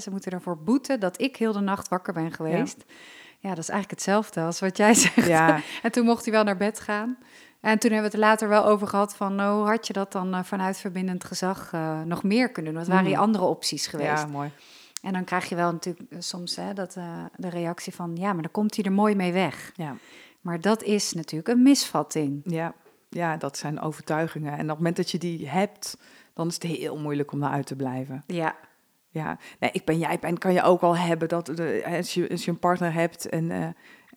Ze 0.00 0.10
moeten 0.10 0.32
ervoor 0.32 0.58
boeten 0.58 1.00
dat 1.00 1.20
ik 1.20 1.36
heel 1.36 1.52
de 1.52 1.60
nacht 1.60 1.88
wakker 1.88 2.12
ben 2.12 2.32
geweest. 2.32 2.84
Ja, 3.38 3.48
dat 3.48 3.58
is 3.58 3.68
eigenlijk 3.68 3.90
hetzelfde 4.00 4.40
als 4.40 4.60
wat 4.60 4.76
jij 4.76 4.94
zegt. 5.04 5.26
Ja. 5.26 5.60
en 5.82 5.92
toen 5.92 6.04
mocht 6.04 6.24
hij 6.24 6.32
wel 6.34 6.44
naar 6.44 6.56
bed 6.56 6.80
gaan. 6.80 7.16
En 7.64 7.78
toen 7.78 7.90
hebben 7.92 8.10
we 8.10 8.16
het 8.16 8.24
er 8.24 8.30
later 8.30 8.48
wel 8.48 8.64
over 8.64 8.86
gehad 8.86 9.16
van, 9.16 9.34
nou, 9.34 9.58
hoe 9.58 9.68
had 9.68 9.86
je 9.86 9.92
dat 9.92 10.12
dan 10.12 10.34
eh, 10.34 10.42
vanuit 10.42 10.78
verbindend 10.78 11.24
gezag 11.24 11.72
eh, 11.72 12.02
nog 12.02 12.22
meer 12.22 12.50
kunnen 12.50 12.72
doen? 12.72 12.80
Wat 12.80 12.90
waren 12.90 13.06
die 13.06 13.14
Mm. 13.14 13.20
andere 13.20 13.44
opties 13.44 13.86
geweest? 13.86 14.08
Ja, 14.22 14.26
mooi. 14.26 14.50
En 15.02 15.12
dan 15.12 15.24
krijg 15.24 15.48
je 15.48 15.54
wel 15.54 15.72
natuurlijk 15.72 16.10
eh, 16.10 16.18
soms 16.20 16.56
hè, 16.56 16.72
dat, 16.72 16.92
de 17.36 17.48
reactie 17.48 17.94
van, 17.94 18.16
ja, 18.16 18.32
maar 18.32 18.42
dan 18.42 18.50
komt 18.50 18.76
hij 18.76 18.84
er 18.84 18.92
mooi 18.92 19.14
mee 19.14 19.32
weg. 19.32 19.72
Ja. 19.74 19.96
Maar 20.40 20.60
dat 20.60 20.82
is 20.82 21.12
natuurlijk 21.12 21.48
een 21.48 21.62
misvatting. 21.62 22.40
Ja. 22.44 22.74
ja, 23.08 23.36
dat 23.36 23.56
zijn 23.56 23.80
overtuigingen. 23.80 24.52
En 24.52 24.62
op 24.62 24.68
het 24.68 24.76
moment 24.76 24.96
dat 24.96 25.10
je 25.10 25.18
die 25.18 25.48
hebt, 25.48 25.98
dan 26.34 26.46
is 26.48 26.54
het 26.54 26.62
heel 26.62 26.98
moeilijk 26.98 27.32
om 27.32 27.40
daaruit 27.40 27.66
te 27.66 27.76
blijven. 27.76 28.22
Ja, 28.26 28.54
Ja, 29.10 29.38
nee, 29.58 29.70
ik 29.72 29.84
ben 29.84 29.98
jij 29.98 30.18
ben 30.18 30.38
kan 30.38 30.52
je 30.52 30.62
ook 30.62 30.80
al 30.80 30.96
hebben 30.96 31.28
dat 31.28 31.46
de, 31.46 31.82
als, 31.86 32.14
je, 32.14 32.28
als 32.30 32.44
je 32.44 32.50
een 32.50 32.58
partner 32.58 32.92
hebt 32.92 33.28
en, 33.28 33.44
uh, 33.44 33.64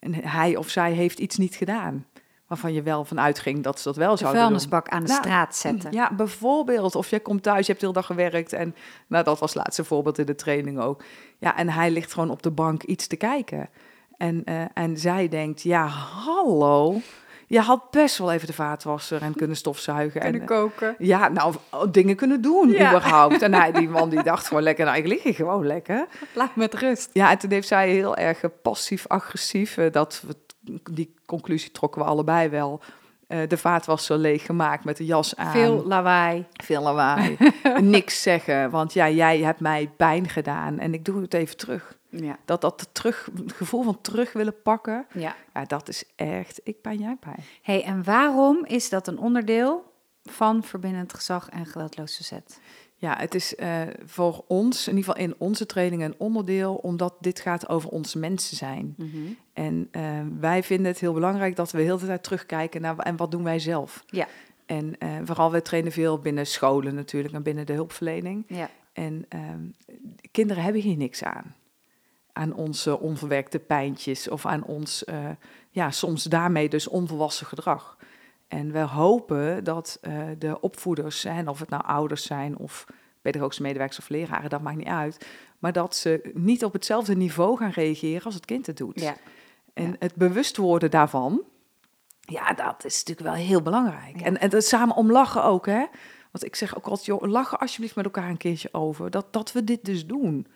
en 0.00 0.14
hij 0.14 0.56
of 0.56 0.68
zij 0.68 0.92
heeft 0.92 1.18
iets 1.18 1.36
niet 1.36 1.54
gedaan. 1.54 2.06
Waarvan 2.48 2.72
je 2.72 2.82
wel 2.82 3.04
van 3.04 3.20
uitging 3.20 3.62
dat 3.62 3.80
ze 3.80 3.88
dat 3.88 3.96
wel 3.96 4.16
zouden 4.16 4.40
doen. 4.40 4.40
vuilnisbak 4.40 4.88
aan 4.88 5.02
de 5.02 5.08
nou, 5.08 5.22
straat 5.22 5.56
zetten. 5.56 5.92
Ja, 5.92 6.14
bijvoorbeeld. 6.14 6.94
Of 6.94 7.10
je 7.10 7.20
komt 7.20 7.42
thuis, 7.42 7.66
je 7.66 7.72
hebt 7.72 7.84
heel 7.84 7.92
dag 7.92 8.06
gewerkt. 8.06 8.52
En 8.52 8.74
nou, 9.06 9.24
dat 9.24 9.38
was 9.38 9.54
het 9.54 9.62
laatste 9.64 9.84
voorbeeld 9.84 10.18
in 10.18 10.26
de 10.26 10.34
training 10.34 10.80
ook. 10.80 11.02
Ja, 11.38 11.56
en 11.56 11.68
hij 11.68 11.90
ligt 11.90 12.12
gewoon 12.12 12.30
op 12.30 12.42
de 12.42 12.50
bank 12.50 12.82
iets 12.82 13.06
te 13.06 13.16
kijken. 13.16 13.68
En, 14.16 14.42
uh, 14.44 14.62
en 14.74 14.98
zij 14.98 15.28
denkt, 15.28 15.62
ja, 15.62 15.86
hallo. 15.86 17.00
Je 17.46 17.60
had 17.60 17.90
best 17.90 18.18
wel 18.18 18.32
even 18.32 18.46
de 18.46 18.52
vaatwasser 18.52 19.22
en 19.22 19.34
kunnen 19.34 19.56
stofzuigen. 19.56 20.20
Kunnen 20.20 20.40
en, 20.40 20.46
koken. 20.46 20.94
Ja, 20.98 21.28
nou, 21.28 21.54
dingen 21.90 22.16
kunnen 22.16 22.40
doen 22.40 22.68
ja. 22.68 22.88
überhaupt. 22.88 23.42
En 23.42 23.54
hij, 23.54 23.72
die 23.72 23.88
man 23.98 24.08
die 24.08 24.22
dacht 24.22 24.46
gewoon 24.46 24.62
lekker, 24.62 24.84
nou, 24.84 24.96
ik 24.96 25.06
lig 25.06 25.22
hier 25.22 25.34
gewoon 25.34 25.66
lekker. 25.66 26.06
Laat 26.32 26.56
met 26.56 26.74
rust. 26.74 27.10
Ja, 27.12 27.30
en 27.30 27.38
toen 27.38 27.50
heeft 27.50 27.68
zij 27.68 27.90
heel 27.90 28.16
erg 28.16 28.40
passief-agressief, 28.62 29.76
uh, 29.76 29.92
dat 29.92 30.22
we, 30.26 30.36
die 30.90 31.14
conclusie 31.26 31.70
trokken 31.70 32.02
we 32.02 32.08
allebei 32.08 32.48
wel. 32.48 32.80
Uh, 33.28 33.48
de 33.48 33.56
vaatwasser 33.56 34.18
leeg 34.18 34.46
gemaakt 34.46 34.84
met 34.84 34.96
de 34.96 35.04
jas 35.04 35.36
aan. 35.36 35.52
Veel 35.52 35.86
lawaai. 35.86 36.46
Veel 36.64 36.82
lawaai. 36.82 37.36
Niks 37.80 38.22
zeggen, 38.22 38.70
want 38.70 38.92
ja, 38.92 39.10
jij 39.10 39.38
hebt 39.38 39.60
mij 39.60 39.90
pijn 39.96 40.28
gedaan 40.28 40.78
en 40.78 40.94
ik 40.94 41.04
doe 41.04 41.20
het 41.20 41.34
even 41.34 41.56
terug. 41.56 41.96
Ja. 42.10 42.38
Dat, 42.44 42.60
dat 42.60 42.88
terug, 42.92 43.28
het 43.34 43.52
gevoel 43.52 43.82
van 43.82 44.00
terug 44.00 44.32
willen 44.32 44.62
pakken, 44.62 45.06
ja. 45.12 45.36
ja, 45.54 45.64
dat 45.64 45.88
is 45.88 46.04
echt 46.16 46.60
ik 46.64 46.80
pijn, 46.80 46.98
jij 46.98 47.16
pijn. 47.20 47.44
hey, 47.62 47.84
en 47.84 48.04
waarom 48.04 48.64
is 48.64 48.88
dat 48.88 49.06
een 49.06 49.18
onderdeel 49.18 49.92
van 50.24 50.62
verbindend 50.62 51.14
gezag 51.14 51.48
en 51.48 51.66
geweldloos 51.66 52.16
verzet? 52.16 52.60
Ja, 53.00 53.16
het 53.18 53.34
is 53.34 53.54
uh, 53.54 53.82
voor 54.04 54.44
ons, 54.46 54.88
in 54.88 54.96
ieder 54.96 55.12
geval 55.12 55.28
in 55.28 55.34
onze 55.38 55.66
training, 55.66 56.02
een 56.02 56.14
onderdeel, 56.18 56.74
omdat 56.74 57.14
dit 57.20 57.40
gaat 57.40 57.68
over 57.68 57.90
ons 57.90 58.14
mensen 58.14 58.56
zijn. 58.56 58.94
Mm 58.96 59.10
-hmm. 59.10 59.36
En 59.52 59.88
uh, 59.92 60.20
wij 60.40 60.62
vinden 60.62 60.86
het 60.86 61.00
heel 61.00 61.12
belangrijk 61.12 61.56
dat 61.56 61.70
we 61.70 61.80
heel 61.80 61.98
de 61.98 62.06
tijd 62.06 62.22
terugkijken 62.22 62.80
naar 62.80 62.98
en 62.98 63.16
wat 63.16 63.30
doen 63.30 63.44
wij 63.44 63.58
zelf. 63.58 64.04
Ja. 64.06 64.28
En 64.66 64.94
uh, 64.98 65.08
vooral, 65.24 65.50
we 65.50 65.62
trainen 65.62 65.92
veel 65.92 66.18
binnen 66.18 66.46
scholen 66.46 66.94
natuurlijk 66.94 67.34
en 67.34 67.42
binnen 67.42 67.66
de 67.66 67.72
hulpverlening. 67.72 68.44
Ja. 68.48 68.70
En 68.92 69.24
ehm, 69.28 69.60
kinderen 70.30 70.62
hebben 70.62 70.82
hier 70.82 70.96
niks 70.96 71.22
aan 71.24 71.54
aan 72.32 72.54
onze 72.54 72.98
onverwerkte 72.98 73.58
pijntjes 73.58 74.28
of 74.28 74.46
aan 74.46 74.64
ons, 74.64 75.04
ja, 75.70 75.90
soms 75.90 76.24
daarmee 76.24 76.68
dus 76.68 76.88
onvolwassen 76.88 77.46
gedrag. 77.46 77.96
En 78.48 78.72
we 78.72 78.78
hopen 78.78 79.64
dat 79.64 79.98
uh, 80.02 80.22
de 80.38 80.60
opvoeders 80.60 81.20
zijn, 81.20 81.48
of 81.48 81.58
het 81.58 81.68
nou 81.68 81.84
ouders 81.84 82.26
zijn 82.26 82.58
of 82.58 82.86
pedagogische 83.22 83.62
medewerkers 83.62 83.98
of 83.98 84.08
leraren, 84.08 84.50
dat 84.50 84.62
maakt 84.62 84.76
niet 84.76 84.86
uit. 84.86 85.26
Maar 85.58 85.72
dat 85.72 85.96
ze 85.96 86.30
niet 86.34 86.64
op 86.64 86.72
hetzelfde 86.72 87.16
niveau 87.16 87.56
gaan 87.56 87.70
reageren 87.70 88.24
als 88.24 88.34
het 88.34 88.44
kind 88.44 88.66
het 88.66 88.76
doet. 88.76 89.00
Ja. 89.00 89.16
En 89.74 89.96
het 89.98 90.14
bewust 90.14 90.56
worden 90.56 90.90
daarvan, 90.90 91.42
ja, 92.20 92.52
dat 92.52 92.84
is 92.84 92.98
natuurlijk 92.98 93.36
wel 93.36 93.46
heel 93.46 93.62
belangrijk. 93.62 94.20
En, 94.20 94.40
en 94.40 94.50
dat 94.50 94.64
samen 94.64 94.96
om 94.96 95.10
lachen 95.12 95.44
ook, 95.44 95.66
hè. 95.66 95.86
Want 96.30 96.44
ik 96.44 96.56
zeg 96.56 96.76
ook 96.76 96.86
altijd, 96.86 97.06
joh, 97.06 97.22
lachen 97.22 97.58
alsjeblieft 97.58 97.94
met 97.94 98.04
elkaar 98.04 98.28
een 98.28 98.36
keertje 98.36 98.68
over. 98.72 99.10
Dat, 99.10 99.32
dat 99.32 99.52
we 99.52 99.64
dit 99.64 99.84
dus 99.84 100.06
doen. 100.06 100.46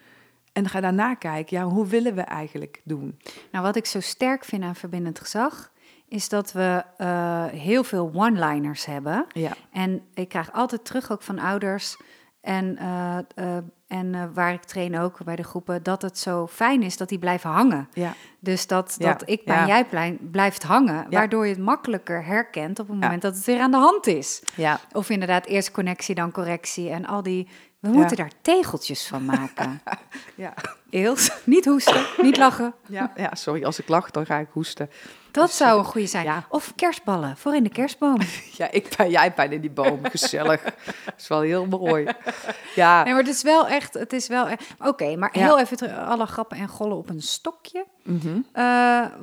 En 0.52 0.68
ga 0.68 0.80
daarna 0.80 1.14
kijken, 1.14 1.56
ja, 1.56 1.64
hoe 1.64 1.87
willen 1.87 2.14
we 2.14 2.20
eigenlijk 2.20 2.80
doen? 2.84 3.18
Nou, 3.50 3.64
wat 3.64 3.76
ik 3.76 3.87
zo 3.87 4.00
sterk 4.00 4.44
vind 4.44 4.62
aan 4.62 4.75
verbindend 4.75 5.18
gezag, 5.18 5.72
is 6.12 6.28
dat 6.28 6.52
we 6.52 6.85
uh, 6.99 7.45
heel 7.45 7.85
veel 7.85 8.11
one-liners 8.14 8.85
hebben. 8.85 9.26
Ja. 9.33 9.52
En 9.73 10.02
ik 10.14 10.28
krijg 10.28 10.52
altijd 10.52 10.85
terug 10.85 11.12
ook 11.12 11.23
van 11.23 11.38
ouders 11.38 11.97
en, 12.40 12.78
uh, 12.83 13.19
uh, 13.37 13.57
en 13.87 14.35
waar 14.35 14.52
ik 14.52 14.62
train 14.62 14.99
ook 14.99 15.25
bij 15.25 15.37
de 15.37 15.42
groepen, 15.42 15.83
dat 15.83 16.02
het 16.02 16.19
zo 16.19 16.47
fijn 16.47 16.83
is 16.83 16.97
dat 16.97 17.09
die 17.09 17.19
blijven 17.19 17.50
hangen. 17.50 17.88
Ja. 17.92 18.14
Dus 18.38 18.66
dat, 18.66 18.97
dat 18.99 19.23
ik 19.25 19.45
bij 19.45 19.66
jij 19.66 20.16
blijft 20.31 20.62
hangen, 20.62 21.07
waardoor 21.11 21.47
je 21.47 21.52
het 21.52 21.62
makkelijker 21.62 22.25
herkent 22.25 22.78
op 22.78 22.88
het 22.88 23.00
moment 23.00 23.23
dat 23.23 23.35
het 23.35 23.45
weer 23.45 23.61
aan 23.61 23.71
de 23.71 23.76
hand 23.76 24.07
is. 24.07 24.42
Ja. 24.54 24.81
Of 24.92 25.11
inderdaad 25.11 25.47
eerst 25.47 25.71
connectie, 25.71 26.14
dan 26.14 26.33
correctie 26.33 26.90
en 26.90 27.07
al 27.07 27.23
die 27.23 27.49
we 27.78 27.88
moeten 27.88 28.16
daar 28.16 28.33
tegeltjes 28.42 29.07
van 29.07 29.25
maken. 29.25 29.83
ja. 30.35 30.54
Eels, 30.90 31.33
niet 31.45 31.64
hoesten, 31.64 32.04
niet 32.21 32.37
lachen. 32.37 32.75
Ja, 32.87 33.12
ja, 33.16 33.35
sorry, 33.35 33.64
als 33.64 33.78
ik 33.78 33.88
lach, 33.88 34.11
dan 34.11 34.26
ga 34.26 34.38
ik 34.38 34.49
hoesten. 34.50 34.90
Dat 35.32 35.46
dus, 35.46 35.56
zou 35.56 35.78
een 35.78 35.84
goede 35.84 36.06
zijn. 36.06 36.24
Ja. 36.24 36.46
Of 36.48 36.72
kerstballen 36.76 37.36
voor 37.36 37.54
in 37.54 37.62
de 37.62 37.70
kerstboom. 37.70 38.18
ja, 38.58 38.70
ik 38.70 38.94
ben, 38.96 39.10
jij 39.10 39.32
bent 39.32 39.52
in 39.52 39.60
die 39.60 39.70
boom. 39.70 40.00
Gezellig. 40.02 40.62
dat 41.04 41.14
is 41.18 41.28
wel 41.28 41.40
heel 41.40 41.66
mooi. 41.66 42.08
Ja. 42.74 43.02
Nee, 43.02 43.12
maar 43.12 43.22
het 43.22 43.34
is 43.34 43.42
wel 43.42 43.66
echt... 43.66 43.94
Het 43.94 44.12
is 44.12 44.28
wel 44.28 44.48
echt... 44.48 44.74
Oké, 44.78 45.16
maar 45.16 45.30
heel 45.32 45.58
even 45.58 45.76
terug, 45.76 45.98
alle 45.98 46.26
grappen 46.26 46.56
en 46.56 46.68
gollen 46.68 46.96
op 46.96 47.08
een 47.08 47.22
stokje. 47.22 47.86
Mm 48.02 48.44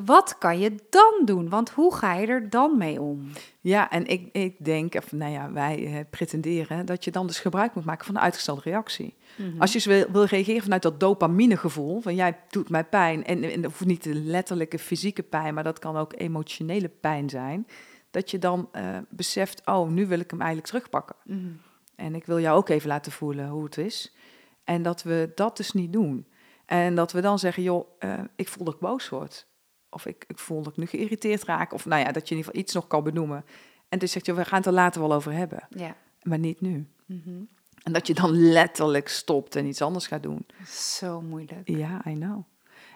wat 0.06 0.38
kan 0.38 0.60
je 0.60 0.76
dan 0.90 1.22
doen? 1.26 1.50
Want 1.50 1.70
hoe 1.70 1.96
ga 1.96 2.14
je 2.14 2.28
er 2.28 2.50
dan 2.50 2.78
mee 2.78 3.02
om? 3.02 3.32
Ja, 3.62 3.90
en 3.90 4.06
ik, 4.08 4.30
ik 4.32 4.66
denk, 4.66 4.96
of 4.96 5.12
nou 5.12 5.32
ja, 5.32 5.52
wij 5.52 5.86
eh, 5.86 6.06
pretenderen 6.10 6.86
dat 6.86 7.04
je 7.04 7.12
dan 7.12 7.28
dus 7.28 7.40
gebruik 7.40 7.76
moet 7.76 7.86
maken 7.86 8.06
van 8.06 8.14
de 8.14 8.20
uitgestelde 8.20 8.62
reactie. 8.64 9.16
Mhm. 9.40 9.62
Als 9.62 9.74
je 9.74 9.90
wil, 9.90 10.12
wil 10.12 10.24
reageren 10.24 10.62
vanuit 10.62 10.82
dat 10.82 11.00
dopaminegevoel, 11.00 12.02
van 12.02 12.16
jij 12.16 12.40
doet 12.50 12.70
mij 12.70 12.84
pijn, 12.84 13.26
en, 13.26 13.44
en 13.44 13.66
of 13.66 13.86
niet 13.86 14.04
de 14.04 14.16
letterlijke 14.16 14.80
fysieke 14.80 15.24
pijn, 15.24 15.54
maar 15.54 15.64
dat 15.64 15.80
kan 15.80 15.98
ook 15.98 16.14
emotionele 16.18 16.90
pijn 16.90 17.30
zijn, 17.30 17.68
dat 18.12 18.32
je 18.32 18.40
dan 18.40 18.70
uh, 18.74 18.98
beseft, 19.10 19.62
oh, 19.66 19.90
nu 19.90 20.08
wil 20.08 20.20
ik 20.20 20.30
hem 20.30 20.40
eigenlijk 20.40 20.70
terugpakken. 20.70 21.16
Mhm. 21.24 21.48
En 21.96 22.16
ik 22.16 22.26
wil 22.26 22.40
jou 22.40 22.58
ook 22.58 22.70
even 22.70 22.88
laten 22.88 23.12
voelen 23.12 23.48
hoe 23.48 23.64
het 23.64 23.78
is. 23.78 24.16
En 24.64 24.82
dat 24.82 25.04
we 25.04 25.32
dat 25.36 25.58
dus 25.58 25.72
niet 25.72 25.94
doen. 25.94 26.28
En 26.66 26.96
dat 26.96 27.12
we 27.12 27.22
dan 27.22 27.40
zeggen, 27.40 27.64
joh, 27.64 27.88
uh, 28.00 28.20
ik 28.36 28.48
voel 28.48 28.66
dat 28.66 28.74
ik 28.74 28.80
boos 28.80 29.10
word. 29.10 29.48
Of 29.90 30.06
ik, 30.06 30.24
ik 30.28 30.40
voel 30.40 30.62
dat 30.62 30.72
ik 30.72 30.78
nu 30.78 30.86
geïrriteerd 30.86 31.44
raak. 31.44 31.74
Of 31.74 31.86
nou 31.86 32.02
ja, 32.02 32.12
dat 32.12 32.28
je 32.28 32.36
in 32.36 32.38
ieder 32.38 32.46
geval 32.46 32.62
iets 32.62 32.74
nog 32.74 32.88
kan 32.88 33.04
benoemen. 33.04 33.46
En 33.90 34.00
dus 34.00 34.12
zegt, 34.12 34.26
joh, 34.26 34.36
we 34.36 34.46
gaan 34.46 34.58
het 34.58 34.68
er 34.68 34.74
later 34.74 35.02
wel 35.02 35.14
over 35.14 35.32
hebben. 35.32 35.68
Ja. 35.70 35.96
Maar 36.22 36.40
niet 36.40 36.62
nu. 36.62 36.88
Mm 37.06 37.48
En 37.84 37.94
dat 37.94 38.08
je 38.08 38.14
dan 38.14 38.32
letterlijk 38.32 39.08
stopt 39.08 39.56
en 39.56 39.66
iets 39.66 39.82
anders 39.82 40.08
gaat 40.08 40.24
doen. 40.24 40.46
Zo 40.68 41.22
moeilijk. 41.22 41.70
Ja, 41.70 42.02
I 42.08 42.14
know. 42.14 42.44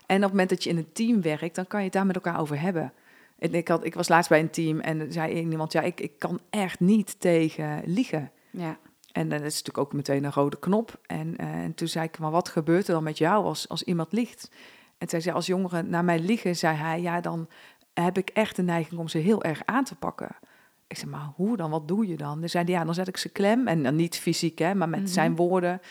En 0.06 0.16
op 0.16 0.22
het 0.22 0.32
moment 0.32 0.50
dat 0.50 0.64
je 0.64 0.70
in 0.70 0.78
een 0.78 0.92
team 0.94 1.22
werkt, 1.22 1.56
dan 1.56 1.68
kan 1.68 1.80
je 1.80 1.86
het 1.86 1.94
daar 1.94 2.06
met 2.06 2.16
elkaar 2.16 2.40
over 2.40 2.62
hebben. 2.62 2.94
En 3.40 3.54
ik, 3.54 3.68
had, 3.68 3.86
ik 3.86 3.94
was 3.94 4.08
laatst 4.08 4.30
bij 4.30 4.40
een 4.40 4.50
team 4.50 4.80
en 4.80 5.12
zei 5.12 5.34
iemand, 5.34 5.72
ja, 5.72 5.82
ik, 5.82 6.00
ik 6.00 6.20
kan 6.20 6.40
echt 6.50 6.80
niet 6.80 7.20
tegen 7.20 7.82
liegen. 7.86 8.32
Ja. 8.50 8.78
En 9.12 9.30
dat 9.30 9.40
is 9.42 9.58
natuurlijk 9.58 9.78
ook 9.78 9.94
meteen 9.94 10.24
een 10.24 10.32
rode 10.32 10.60
knop. 10.60 11.00
En, 11.06 11.36
uh, 11.42 11.48
en 11.48 11.74
toen 11.74 11.88
zei 11.88 12.06
ik, 12.06 12.20
maar 12.20 12.32
wat 12.32 12.50
gebeurt 12.50 12.88
er 12.88 12.94
dan 12.94 13.04
met 13.04 13.18
jou 13.18 13.46
als, 13.46 13.70
als 13.70 13.84
iemand 13.84 14.12
liegt? 14.12 14.52
En 14.98 15.10
zij 15.10 15.22
zei, 15.22 15.36
als 15.36 15.46
jongeren 15.46 15.90
naar 15.90 16.04
mij 16.04 16.20
liegen, 16.20 16.56
zei 16.56 16.76
hij, 16.76 17.02
ja, 17.02 17.22
dan 17.22 17.50
heb 17.94 18.18
ik 18.18 18.30
echt 18.30 18.56
de 18.56 18.62
neiging 18.62 19.00
om 19.00 19.08
ze 19.08 19.18
heel 19.18 19.44
erg 19.44 19.62
aan 19.66 19.84
te 19.84 19.96
pakken. 19.96 20.36
Ik 20.88 20.98
zei, 20.98 21.12
maar 21.12 21.32
hoe 21.36 21.58
dan? 21.58 21.70
Wat 21.70 21.88
doe 21.88 22.08
je 22.08 22.18
dan? 22.18 22.40
Dan 22.40 22.50
zei 22.50 22.64
hij, 22.64 22.74
ja, 22.74 22.84
dan 22.84 22.94
zet 22.94 23.08
ik 23.08 23.18
ze 23.18 23.30
klem. 23.30 23.68
En 23.68 23.84
dan 23.84 23.96
niet 23.96 24.18
fysiek, 24.18 24.60
hè, 24.60 24.76
maar 24.76 24.90
met 24.90 25.00
mhm. 25.00 25.10
zijn 25.10 25.36
woorden. 25.36 25.82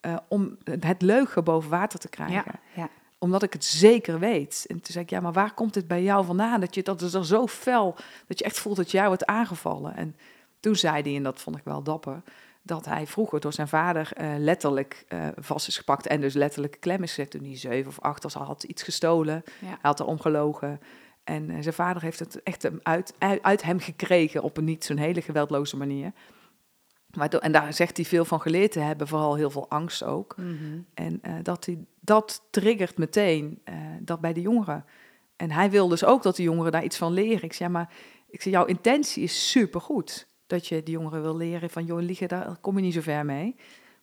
Uh, 0.00 0.16
om 0.28 0.56
het 0.80 1.02
leugen 1.02 1.44
boven 1.44 1.70
water 1.70 1.98
te 1.98 2.08
krijgen. 2.08 2.34
Ja, 2.34 2.60
ja. 2.74 2.88
Omdat 3.18 3.42
ik 3.42 3.52
het 3.52 3.64
zeker 3.64 4.18
weet. 4.18 4.64
En 4.66 4.74
toen 4.74 4.92
zei 4.92 5.04
ik, 5.04 5.10
ja, 5.10 5.20
maar 5.20 5.32
waar 5.32 5.54
komt 5.54 5.74
dit 5.74 5.86
bij 5.86 6.02
jou 6.02 6.24
vandaan? 6.24 6.60
Dat 6.60 6.74
je 6.74 6.82
dat 6.82 7.02
is 7.02 7.14
er 7.14 7.26
zo 7.26 7.46
fel, 7.46 7.96
dat 8.26 8.38
je 8.38 8.44
echt 8.44 8.58
voelt 8.58 8.76
dat 8.76 8.90
jij 8.90 9.06
wordt 9.06 9.26
aangevallen. 9.26 9.96
En 9.96 10.16
toen 10.60 10.76
zei 10.76 11.02
hij, 11.02 11.16
en 11.16 11.22
dat 11.22 11.40
vond 11.40 11.56
ik 11.56 11.64
wel 11.64 11.82
dapper 11.82 12.22
dat 12.66 12.84
hij 12.84 13.06
vroeger 13.06 13.40
door 13.40 13.52
zijn 13.52 13.68
vader 13.68 14.10
uh, 14.20 14.34
letterlijk 14.38 15.04
uh, 15.08 15.26
vast 15.36 15.68
is 15.68 15.76
gepakt 15.76 16.06
en 16.06 16.20
dus 16.20 16.34
letterlijk 16.34 16.76
klem 16.80 17.02
is 17.02 17.14
gezet 17.14 17.30
toen 17.30 17.44
hij 17.44 17.56
zeven 17.56 17.90
of 17.90 18.00
acht 18.00 18.22
was. 18.22 18.34
Hij 18.34 18.42
had 18.42 18.62
iets 18.62 18.82
gestolen, 18.82 19.42
hij 19.58 19.76
had 19.80 20.00
er 20.00 20.06
omgelogen. 20.06 20.80
En 21.26 21.50
uh, 21.50 21.56
zijn 21.60 21.74
vader 21.74 22.02
heeft 22.02 22.18
het 22.18 22.42
echt 22.42 22.68
uit, 22.82 23.14
uit 23.42 23.62
hem 23.62 23.80
gekregen 23.80 24.42
op 24.42 24.56
een 24.56 24.64
niet 24.64 24.84
zo'n 24.84 24.96
hele 24.96 25.22
geweldloze 25.22 25.76
manier. 25.76 26.12
Waardoor, 27.10 27.40
en 27.40 27.52
daar 27.52 27.72
zegt 27.72 27.96
hij 27.96 28.06
veel 28.06 28.24
van 28.24 28.40
geleerd 28.40 28.72
te 28.72 28.80
hebben, 28.80 29.08
vooral 29.08 29.34
heel 29.34 29.50
veel 29.50 29.70
angst 29.70 30.02
ook. 30.02 30.36
Mm 30.36 30.58
-hmm. 30.58 30.86
En 30.94 31.20
dat, 31.42 31.66
hij, 31.66 31.78
dat 32.00 32.42
triggert 32.50 32.98
meteen 32.98 33.62
dat 34.00 34.20
bij 34.20 34.32
de 34.32 34.40
jongeren. 34.40 34.84
En 35.36 35.50
hij 35.50 35.70
wil 35.70 35.88
dus 35.88 36.04
ook 36.04 36.22
dat 36.22 36.36
de 36.36 36.42
jongeren 36.42 36.72
daar 36.72 36.84
iets 36.84 36.96
van 36.96 37.12
leren. 37.12 37.42
Ik 37.42 37.52
zeg, 37.52 37.66
ja, 37.66 37.68
maar 37.68 37.92
ik 38.30 38.42
zeg, 38.42 38.52
jouw 38.52 38.64
intentie 38.64 39.22
is 39.22 39.50
supergoed 39.50 40.26
dat 40.46 40.66
je 40.66 40.82
die 40.82 40.94
jongeren 40.94 41.22
wil 41.22 41.36
leren 41.36 41.70
van, 41.70 41.84
joh, 41.84 42.00
liegen, 42.00 42.28
daar 42.28 42.56
kom 42.60 42.76
je 42.76 42.82
niet 42.82 42.94
zo 42.94 43.00
ver 43.00 43.24
mee. 43.24 43.56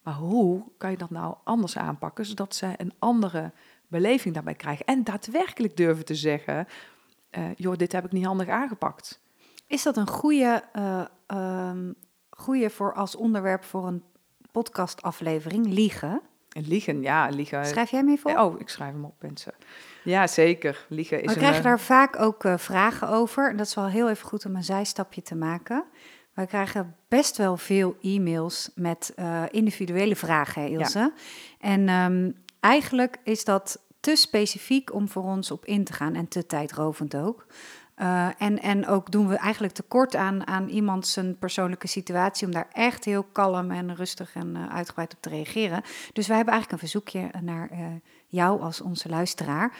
Maar 0.03 0.13
hoe 0.13 0.63
kan 0.77 0.91
je 0.91 0.97
dat 0.97 1.09
nou 1.09 1.35
anders 1.43 1.77
aanpakken, 1.77 2.25
zodat 2.25 2.55
ze 2.55 2.73
een 2.77 2.93
andere 2.99 3.51
beleving 3.87 4.33
daarbij 4.33 4.55
krijgen? 4.55 4.85
En 4.85 5.03
daadwerkelijk 5.03 5.77
durven 5.77 6.05
te 6.05 6.15
zeggen, 6.15 6.67
uh, 7.37 7.45
joh, 7.55 7.75
dit 7.75 7.91
heb 7.91 8.05
ik 8.05 8.11
niet 8.11 8.25
handig 8.25 8.47
aangepakt. 8.47 9.21
Is 9.67 9.83
dat 9.83 9.97
een 9.97 10.07
goede, 10.07 10.63
uh, 11.27 11.71
goede 12.29 12.69
voor 12.69 12.93
als 12.93 13.15
onderwerp 13.15 13.63
voor 13.63 13.87
een 13.87 14.03
podcastaflevering, 14.51 15.65
liegen? 15.65 16.21
Liegen, 16.49 17.01
ja, 17.01 17.29
liegen. 17.29 17.65
Schrijf 17.65 17.91
jij 17.91 18.03
mee 18.03 18.19
voor? 18.19 18.31
Oh, 18.31 18.59
ik 18.59 18.69
schrijf 18.69 18.91
hem 18.91 19.05
op, 19.05 19.15
mensen. 19.21 19.53
Ja, 20.03 20.27
zeker. 20.27 20.85
Liegen 20.89 21.23
is 21.23 21.33
We 21.33 21.39
krijgen 21.39 21.63
daar 21.63 21.79
vaak 21.79 22.19
ook 22.19 22.43
uh, 22.43 22.57
vragen 22.57 23.09
over. 23.09 23.57
Dat 23.57 23.65
is 23.65 23.73
wel 23.73 23.87
heel 23.87 24.09
even 24.09 24.27
goed 24.27 24.45
om 24.45 24.55
een 24.55 24.63
zijstapje 24.63 25.21
te 25.21 25.35
maken. 25.35 25.83
Wij 26.33 26.45
krijgen 26.45 26.95
best 27.07 27.37
wel 27.37 27.57
veel 27.57 27.95
e-mails 28.01 28.71
met 28.75 29.13
uh, 29.19 29.43
individuele 29.49 30.15
vragen, 30.15 30.67
Ilse. 30.67 31.13
En 31.59 31.89
um, 31.89 32.35
eigenlijk 32.59 33.17
is 33.23 33.45
dat 33.45 33.82
te 34.03 34.15
specifiek 34.15 34.93
om 34.93 35.09
voor 35.09 35.23
ons 35.23 35.51
op 35.51 35.65
in 35.65 35.83
te 35.83 35.93
gaan 35.93 36.15
en 36.15 36.27
te 36.27 36.45
tijdrovend 36.45 37.15
ook. 37.15 37.45
Uh, 37.97 38.41
en, 38.41 38.61
en 38.61 38.87
ook 38.87 39.11
doen 39.11 39.27
we 39.27 39.35
eigenlijk 39.35 39.73
tekort 39.73 40.15
aan, 40.15 40.47
aan 40.47 40.67
iemand 40.67 41.07
zijn 41.07 41.37
persoonlijke 41.37 41.87
situatie 41.87 42.47
om 42.47 42.53
daar 42.53 42.67
echt 42.71 43.05
heel 43.05 43.23
kalm 43.23 43.71
en 43.71 43.95
rustig 43.95 44.35
en 44.35 44.55
uh, 44.55 44.75
uitgebreid 44.75 45.13
op 45.13 45.21
te 45.21 45.29
reageren. 45.29 45.81
Dus 46.13 46.27
wij 46.27 46.35
hebben 46.35 46.53
eigenlijk 46.53 46.71
een 46.71 46.89
verzoekje 46.89 47.29
naar 47.41 47.69
uh, 47.71 47.85
jou 48.27 48.61
als 48.61 48.81
onze 48.81 49.09
luisteraar. 49.09 49.77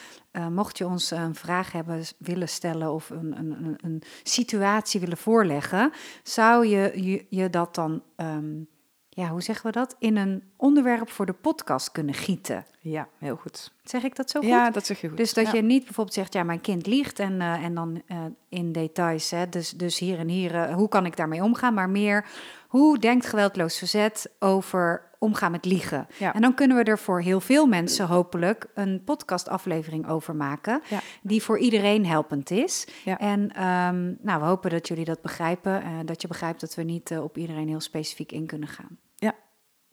mocht 0.51 0.77
je 0.77 0.87
ons 0.87 1.11
een 1.11 1.35
vraag 1.35 1.71
hebben 1.71 2.03
willen 2.17 2.49
stellen 2.49 2.93
of 2.93 3.09
een, 3.09 3.37
een, 3.37 3.77
een 3.81 4.01
situatie 4.23 4.99
willen 4.99 5.17
voorleggen, 5.17 5.91
zou 6.23 6.67
je 6.67 7.03
je, 7.03 7.25
je 7.29 7.49
dat 7.49 7.75
dan 7.75 8.01
um, 8.17 8.67
ja, 9.15 9.27
hoe 9.27 9.41
zeggen 9.41 9.65
we 9.65 9.71
dat? 9.71 9.95
In 9.99 10.17
een 10.17 10.43
onderwerp 10.63 11.09
voor 11.09 11.25
de 11.25 11.33
podcast 11.33 11.91
kunnen 11.91 12.13
gieten. 12.13 12.65
Ja, 12.79 13.07
heel 13.17 13.35
goed. 13.35 13.71
Zeg 13.83 14.03
ik 14.03 14.15
dat 14.15 14.29
zo 14.29 14.39
goed? 14.39 14.49
Ja, 14.49 14.71
dat 14.71 14.85
zeg 14.85 15.01
je 15.01 15.07
goed. 15.07 15.17
Dus 15.17 15.33
dat 15.33 15.45
ja. 15.45 15.53
je 15.53 15.61
niet 15.61 15.83
bijvoorbeeld 15.83 16.15
zegt, 16.15 16.33
ja, 16.33 16.43
mijn 16.43 16.61
kind 16.61 16.85
liegt 16.85 17.19
en, 17.19 17.33
uh, 17.33 17.63
en 17.63 17.73
dan 17.73 18.01
uh, 18.07 18.17
in 18.49 18.71
details, 18.71 19.31
hè, 19.31 19.49
dus, 19.49 19.69
dus 19.69 19.99
hier 19.99 20.19
en 20.19 20.27
hier, 20.27 20.53
uh, 20.53 20.73
hoe 20.73 20.87
kan 20.87 21.05
ik 21.05 21.17
daarmee 21.17 21.43
omgaan? 21.43 21.73
Maar 21.73 21.89
meer, 21.89 22.25
hoe 22.67 22.99
denkt 22.99 23.25
geweldloos 23.25 23.77
verzet 23.77 24.31
over 24.39 25.09
omgaan 25.19 25.51
met 25.51 25.65
liegen? 25.65 26.07
Ja. 26.17 26.33
En 26.33 26.41
dan 26.41 26.53
kunnen 26.53 26.77
we 26.77 26.83
er 26.83 26.99
voor 26.99 27.21
heel 27.21 27.39
veel 27.39 27.65
mensen 27.65 28.07
hopelijk 28.07 28.67
een 28.73 29.03
podcastaflevering 29.03 30.07
over 30.07 30.35
maken, 30.35 30.81
Ja. 30.89 30.99
die 31.21 31.43
voor 31.43 31.59
iedereen 31.59 32.05
helpend 32.05 32.51
is. 32.51 32.87
Ja. 33.05 33.19
En 33.19 33.51
ehm, 33.55 34.13
nou, 34.21 34.39
we 34.39 34.45
hopen 34.45 34.69
dat 34.69 34.87
jullie 34.87 35.05
dat 35.05 35.21
begrijpen, 35.21 36.05
dat 36.05 36.21
je 36.21 36.27
begrijpt 36.27 36.61
dat 36.61 36.75
we 36.75 36.83
niet 36.83 37.17
op 37.17 37.37
iedereen 37.37 37.67
heel 37.67 37.81
specifiek 37.81 38.31
in 38.31 38.45
kunnen 38.45 38.67
gaan. 38.69 38.97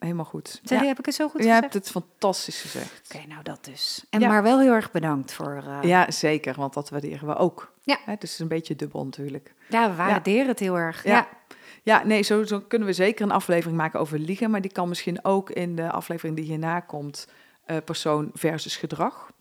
Helemaal 0.01 0.25
goed. 0.25 0.59
Zeg, 0.63 0.81
ja. 0.81 0.85
heb 0.87 0.99
ik 0.99 1.05
het 1.05 1.15
zo 1.15 1.27
goed 1.29 1.37
Je 1.41 1.47
gezegd? 1.47 1.61
hebt 1.61 1.73
het 1.73 1.89
fantastisch 1.89 2.61
gezegd. 2.61 3.15
Oké, 3.15 3.27
nou 3.27 3.43
dat 3.43 3.65
dus. 3.65 4.05
En 4.09 4.19
Ja. 4.19 4.27
maar 4.27 4.43
wel 4.43 4.59
heel 4.59 4.71
erg 4.73 4.91
bedankt 4.91 5.33
voor... 5.33 5.63
eh, 5.67 5.77
Ja, 5.89 6.11
zeker, 6.11 6.53
want 6.55 6.73
dat 6.73 6.89
waarderen 6.89 7.27
we 7.27 7.35
ook. 7.35 7.73
Ja. 7.83 7.97
Hè, 8.05 8.05
dus 8.05 8.13
het 8.21 8.23
is 8.23 8.39
een 8.39 8.47
beetje 8.47 8.75
dubbel 8.75 9.03
natuurlijk. 9.05 9.53
ja, 9.69 9.89
we 9.89 9.95
waarderen 9.95 10.47
het 10.47 10.59
heel 10.59 10.77
erg. 10.77 11.03
Ja. 11.03 11.11
Ja. 11.11 11.27
Ja, 11.83 12.03
nee, 12.03 12.21
zo, 12.21 12.43
zo 12.43 12.59
kunnen 12.61 12.87
we 12.87 12.93
zeker 12.93 13.25
een 13.25 13.31
aflevering 13.31 13.77
maken 13.77 13.99
over 13.99 14.19
liegen. 14.19 14.51
Maar 14.51 14.61
die 14.61 14.71
kan 14.71 14.89
misschien 14.89 15.25
ook 15.25 15.49
in 15.49 15.75
de 15.75 15.91
aflevering 15.91 16.35
die 16.35 16.45
hierna 16.45 16.79
komt, 16.79 17.27
eh, 17.65 17.77
persoon 17.85 18.29
versus 18.33 18.75
gedrag. 18.77 19.31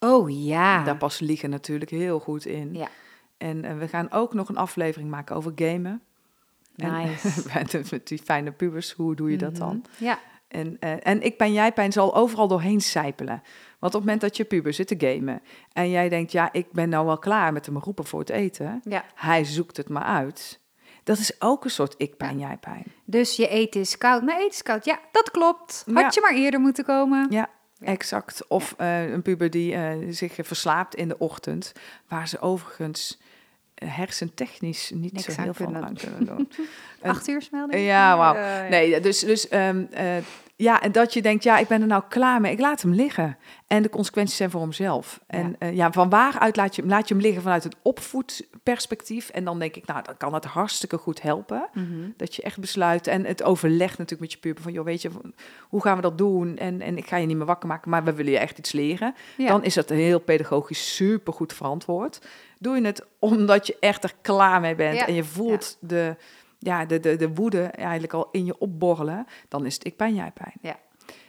Oh 0.00 0.30
ja. 0.44 0.84
Daar 0.84 0.96
past 0.96 1.20
liegen 1.20 1.50
natuurlijk 1.50 1.90
heel 1.90 2.18
goed 2.20 2.46
in. 2.46 2.74
Ja. 2.74 2.88
En 3.36 3.64
eh, 3.64 3.78
we 3.78 3.88
gaan 3.88 4.10
ook 4.10 4.34
nog 4.34 4.48
een 4.48 4.56
aflevering 4.56 5.10
maken 5.10 5.36
over 5.36 5.52
gamen. 5.54 6.02
En- 6.78 6.92
Nice. 6.92 7.88
met 7.90 8.08
die 8.08 8.20
fijne 8.24 8.52
pubers, 8.52 8.92
hoe 8.92 9.14
doe 9.16 9.30
je 9.30 9.36
dat 9.36 9.50
Mhm. 9.52 9.58
dan? 9.60 9.84
Ja. 9.96 10.18
En, 10.48 10.76
eh, 10.80 10.92
en 11.02 11.22
ik 11.22 11.38
ben 11.38 11.52
jij 11.52 11.72
pijn 11.72 11.92
zal 11.92 12.14
overal 12.14 12.48
doorheen 12.48 12.80
sijpelen. 12.80 13.42
Want 13.78 13.94
op 13.94 14.00
het 14.00 14.00
moment 14.00 14.20
dat 14.20 14.36
je 14.36 14.44
puber 14.44 14.72
zit 14.72 14.86
te 14.86 14.94
gamen 14.98 15.42
en 15.72 15.90
jij 15.90 16.08
denkt, 16.08 16.32
ja, 16.32 16.52
ik 16.52 16.72
ben 16.72 16.88
nou 16.88 17.06
wel 17.06 17.18
klaar 17.18 17.52
met 17.52 17.66
hem 17.66 17.78
roepen 17.78 18.04
voor 18.04 18.20
het 18.20 18.30
eten. 18.30 18.80
ja. 18.84 19.04
Hij 19.14 19.44
zoekt 19.44 19.76
het 19.76 19.88
maar 19.88 20.02
uit. 20.02 20.60
Dat 21.04 21.18
is 21.18 21.40
ook 21.40 21.64
een 21.64 21.70
soort 21.70 21.94
ik 21.96 22.16
pijn, 22.16 22.38
jij 22.38 22.56
pijn. 22.56 22.84
Dus 23.04 23.36
je 23.36 23.48
eten 23.48 23.80
is 23.80 23.98
koud. 23.98 24.22
Mijn 24.22 24.38
eten 24.38 24.50
is 24.50 24.62
koud. 24.62 24.84
Ja, 24.84 24.98
dat 25.12 25.30
klopt. 25.30 25.84
Had 25.92 26.02
Ja. 26.02 26.10
je 26.14 26.20
maar 26.20 26.34
eerder 26.34 26.60
moeten 26.60 26.84
komen. 26.84 27.26
Ja, 27.30 27.48
exact. 27.80 28.48
Of 28.48 28.74
eh, 28.76 29.10
een 29.10 29.22
puber 29.22 29.50
die 29.50 29.74
eh, 29.74 29.92
zich 30.10 30.34
verslaapt 30.40 30.94
in 30.94 31.08
de 31.08 31.18
ochtend, 31.18 31.72
waar 32.08 32.28
ze 32.28 32.38
overigens 32.40 33.20
hersentechnisch 33.84 34.90
niet 34.94 35.12
Niks 35.12 35.24
zo 35.34 35.42
heel 35.42 35.54
veel 35.54 35.66
kunnen 35.66 35.84
aan 35.84 35.94
kunnen 35.94 36.26
doen. 36.26 36.48
Acht 37.02 37.28
uur 37.28 37.42
smelding? 37.42 37.84
Ja, 37.84 38.16
wauw. 38.16 38.68
Nee, 38.68 39.00
dus, 39.00 39.20
dus 39.20 39.48
ehm, 39.48 39.84
eh, 39.90 40.16
ja, 40.60 40.80
en 40.82 40.92
dat 40.92 41.12
je 41.12 41.22
denkt, 41.22 41.42
ja, 41.44 41.58
ik 41.58 41.68
ben 41.68 41.80
er 41.80 41.86
nou 41.86 42.02
klaar 42.08 42.40
mee. 42.40 42.52
Ik 42.52 42.60
laat 42.60 42.82
hem 42.82 42.92
liggen. 42.92 43.36
En 43.66 43.82
de 43.82 43.88
consequenties 43.88 44.36
zijn 44.36 44.50
voor 44.50 44.60
hemzelf. 44.60 45.20
En 45.26 45.56
eh, 45.58 45.74
ja, 45.74 45.92
van 45.92 46.08
waaruit 46.10 46.56
laat 46.56 46.74
je, 46.76 46.82
hem- 46.82 46.90
laat 46.90 47.08
je 47.08 47.14
hem 47.14 47.22
liggen 47.22 47.42
vanuit 47.42 47.64
een 47.64 47.72
opvoedperspectief. 47.82 49.28
En 49.28 49.44
dan 49.44 49.58
denk 49.58 49.74
ik, 49.76 49.86
nou, 49.86 50.02
dan 50.04 50.16
kan 50.16 50.34
het 50.34 50.44
hartstikke 50.44 50.96
goed 50.98 51.22
helpen. 51.22 51.68
Mhm. 51.72 51.86
Dat 52.16 52.34
je 52.34 52.42
echt 52.42 52.58
besluit 52.58 53.06
en 53.06 53.24
het 53.24 53.42
overlegt 53.42 53.98
natuurlijk 53.98 54.20
met 54.20 54.32
je 54.32 54.38
puber. 54.38 54.62
Van, 54.62 54.72
joh, 54.72 54.84
weet 54.84 55.02
je, 55.02 55.10
hoe 55.68 55.82
gaan 55.82 55.96
we 55.96 56.02
dat 56.02 56.18
doen? 56.18 56.56
En, 56.56 56.80
en 56.80 56.96
ik 56.96 57.06
ga 57.06 57.16
je 57.16 57.26
niet 57.26 57.36
meer 57.36 57.46
wakker 57.46 57.68
maken, 57.68 57.90
maar 57.90 58.04
we 58.04 58.12
willen 58.14 58.32
je 58.32 58.38
echt 58.38 58.58
iets 58.58 58.72
leren. 58.72 59.14
Ja. 59.36 59.48
Dan 59.48 59.64
is 59.64 59.74
dat 59.74 59.88
heel 59.88 60.18
pedagogisch 60.20 60.94
super 60.96 61.32
goed 61.32 61.52
verantwoord. 61.52 62.20
Doe 62.58 62.76
je 62.76 62.84
het 62.86 63.06
omdat 63.18 63.66
je 63.66 63.76
echt 63.80 64.04
er 64.04 64.12
klaar 64.22 64.60
mee 64.60 64.74
bent 64.74 64.96
Ja. 64.98 65.06
en 65.06 65.14
je 65.14 65.24
voelt 65.24 65.76
de, 65.80 66.16
ja, 66.58 66.84
de, 66.84 67.00
de, 67.00 67.16
de 67.16 67.34
woede 67.34 67.62
eigenlijk 67.62 68.12
al 68.12 68.28
in 68.32 68.44
je 68.44 68.58
opborrelen, 68.58 69.26
dan 69.48 69.66
is 69.66 69.74
het 69.74 69.86
ik 69.86 69.96
pijn, 69.96 70.14
jij 70.14 70.30
pijn. 70.34 70.54
Ja. 70.62 70.78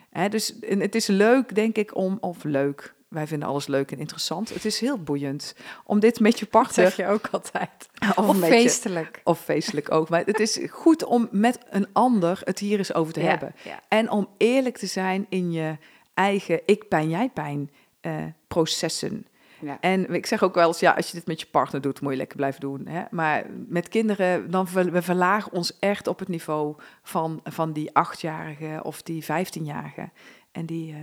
Hè, 0.10 0.30
dus 0.30 0.56
het 0.62 0.96
is 0.96 1.08
leuk, 1.08 1.56
denk 1.56 1.76
ik, 1.76 1.96
om, 1.96 2.18
of 2.20 2.44
leuk, 2.44 2.94
wij 3.08 3.28
vinden 3.28 3.48
alles 3.48 3.68
leuk 3.68 3.92
en 3.92 4.00
interessant. 4.00 4.54
Het 4.54 4.66
is 4.66 4.80
heel 4.80 4.98
boeiend 5.04 5.56
om 5.84 6.00
dit 6.00 6.20
met 6.20 6.34
je 6.40 6.46
Dat 6.46 6.50
partner, 6.50 6.86
zeg 6.86 6.96
je 6.96 7.08
ook 7.08 7.28
altijd. 7.32 7.90
of, 8.16 8.18
Of 8.28 8.40
met 8.40 8.50
je- 8.50 8.56
feestelijk. 8.56 9.22
of 9.24 9.40
feestelijk 9.40 9.92
ook, 9.92 10.10
maar 10.10 10.24
het 10.26 10.40
is 10.40 10.60
goed 10.70 11.04
om 11.04 11.28
met 11.32 11.60
een 11.70 11.88
ander 11.94 12.42
het 12.44 12.60
hier 12.60 12.78
eens 12.78 12.94
over 12.94 13.14
te 13.14 13.22
Ja, 13.22 13.28
hebben. 13.28 13.56
Ja. 13.64 13.80
En 13.88 14.12
om 14.12 14.28
eerlijk 14.38 14.78
te 14.78 14.86
zijn 14.86 15.26
in 15.30 15.52
je 15.52 15.78
eigen 16.14 16.62
ik 16.66 16.88
pijn, 16.88 17.10
jij 17.10 17.30
pijn 17.30 17.72
eh, 18.02 18.16
processen. 18.48 19.26
Ja. 19.62 19.80
En 19.80 20.14
ik 20.14 20.26
zeg 20.26 20.44
ook 20.44 20.56
wel 20.56 20.68
eens, 20.68 20.80
ja, 20.80 20.92
als 20.92 21.08
je 21.08 21.18
dit 21.18 21.28
met 21.28 21.40
je 21.40 21.48
partner 21.48 21.82
doet, 21.82 22.02
moet 22.02 22.12
je 22.12 22.18
lekker 22.18 22.38
blijven 22.38 22.60
doen. 22.60 22.88
Hè? 22.88 23.04
Maar 23.12 23.46
met 23.68 23.88
kinderen, 23.88 24.52
dan 24.52 24.68
ver, 24.68 24.92
we 24.92 25.02
verlagen 25.02 25.52
ons 25.52 25.80
echt 25.80 26.08
op 26.08 26.20
het 26.20 26.28
niveau 26.28 26.76
van, 27.04 27.40
van 27.44 27.74
die 27.74 27.96
achtjarige 27.96 28.80
of 28.84 29.02
die 29.02 29.24
vijftienjarige. 29.24 30.10
En 30.52 30.66
die, 30.66 30.94
eh, 30.94 31.02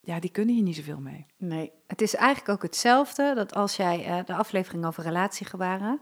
ja, 0.00 0.20
die 0.20 0.30
kunnen 0.30 0.54
hier 0.54 0.64
niet 0.64 0.76
zoveel 0.76 1.00
mee. 1.00 1.26
Nee, 1.36 1.72
het 1.86 2.02
is 2.02 2.14
eigenlijk 2.14 2.48
ook 2.48 2.62
hetzelfde 2.62 3.34
dat 3.34 3.54
als 3.54 3.76
jij 3.76 4.04
eh, 4.04 4.24
de 4.24 4.34
aflevering 4.34 4.86
over 4.86 5.02
relatiegebaren... 5.02 6.00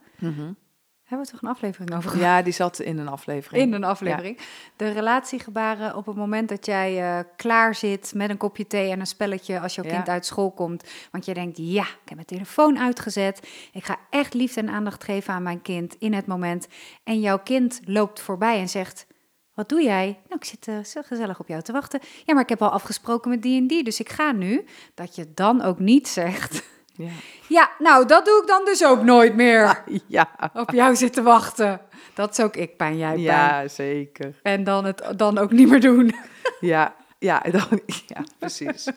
Hebben 1.07 1.27
we 1.27 1.33
toch 1.33 1.43
een 1.43 1.49
aflevering 1.49 1.95
over 1.95 2.11
gehad? 2.11 2.25
Ja, 2.25 2.43
die 2.43 2.53
zat 2.53 2.79
in 2.81 2.99
een 2.99 3.09
aflevering. 3.09 3.63
In 3.63 3.73
een 3.73 3.85
aflevering. 3.85 4.39
De 4.77 4.91
relatiegebaren 4.91 5.97
op 5.97 6.07
het 6.07 6.17
moment 6.17 6.49
dat 6.49 6.67
jij 6.67 7.19
eh, 7.19 7.25
klaar 7.37 7.75
zit 7.75 8.13
met 8.15 8.31
een 8.31 8.37
kopje 8.37 8.67
thee 8.67 8.91
en 8.91 9.01
een 9.01 9.07
spelletje 9.07 9.61
als 9.61 9.75
jouw 9.75 9.85
Ja. 9.85 9.91
kind 9.95 10.09
uit 10.09 10.27
school 10.27 10.51
komt. 10.51 10.85
Want 11.11 11.25
je 11.25 11.35
denkt, 11.35 11.57
ja, 11.57 11.83
ik 11.83 11.89
heb 12.05 12.15
mijn 12.15 12.27
telefoon 12.27 12.79
uitgezet. 12.79 13.49
Ik 13.73 13.85
ga 13.85 13.97
echt 14.11 14.35
liefde 14.35 14.61
en 14.61 14.69
aandacht 14.69 15.05
geven 15.05 15.35
aan 15.35 15.43
mijn 15.43 15.63
kind 15.63 15.97
in 15.99 16.13
het 16.15 16.27
moment. 16.27 16.67
En 17.05 17.21
jouw 17.21 17.39
kind 17.39 17.81
loopt 17.85 18.21
voorbij 18.21 18.59
en 18.61 18.69
zegt, 18.69 19.07
wat 19.55 19.69
doe 19.69 19.83
jij? 19.83 20.07
Nou, 20.29 20.41
ik 20.41 20.45
zit 20.45 20.69
eh, 20.69 20.85
zo 20.85 21.01
gezellig 21.05 21.41
op 21.41 21.49
jou 21.49 21.63
te 21.63 21.73
wachten. 21.73 22.01
Ja, 22.25 22.35
maar 22.35 22.43
ik 22.43 22.49
heb 22.49 22.63
al 22.63 22.71
afgesproken 22.71 23.31
met 23.31 23.43
die 23.43 23.61
en 23.61 23.67
die, 23.67 23.85
dus 23.85 24.01
ik 24.01 24.09
ga 24.09 24.33
nu. 24.33 24.65
Dat 24.95 25.15
je 25.15 25.27
dan 25.35 25.63
ook 25.63 25.79
niet 25.79 26.09
zegt, 26.09 26.63
Ja. 26.97 27.11
ja, 27.49 27.71
nou, 27.79 28.07
dat 28.07 28.25
doe 28.25 28.41
ik 28.43 28.49
dan 28.49 28.65
dus 28.65 28.85
ook 28.85 29.03
nooit 29.03 29.35
meer. 29.35 29.83
Ja. 30.07 30.29
Op 30.53 30.71
jou 30.71 30.97
zitten 30.97 31.25
wachten. 31.25 31.81
Dat 32.15 32.31
is 32.31 32.45
ook 32.45 32.57
ik 32.57 32.77
pijn, 32.77 32.97
jij 32.97 33.11
pijn. 33.11 33.21
ja, 33.21 33.69
zeker. 33.69 34.41
En 34.43 34.65
dan 34.65 34.85
het 34.85 35.13
dan 35.17 35.39
ook 35.39 35.53
niet 35.53 35.69
meer 35.69 35.81
doen. 35.81 36.15
Ja, 36.61 36.95
ja, 37.19 37.41
dan, 37.41 37.81
ja 38.07 38.25
precies. 38.39 38.89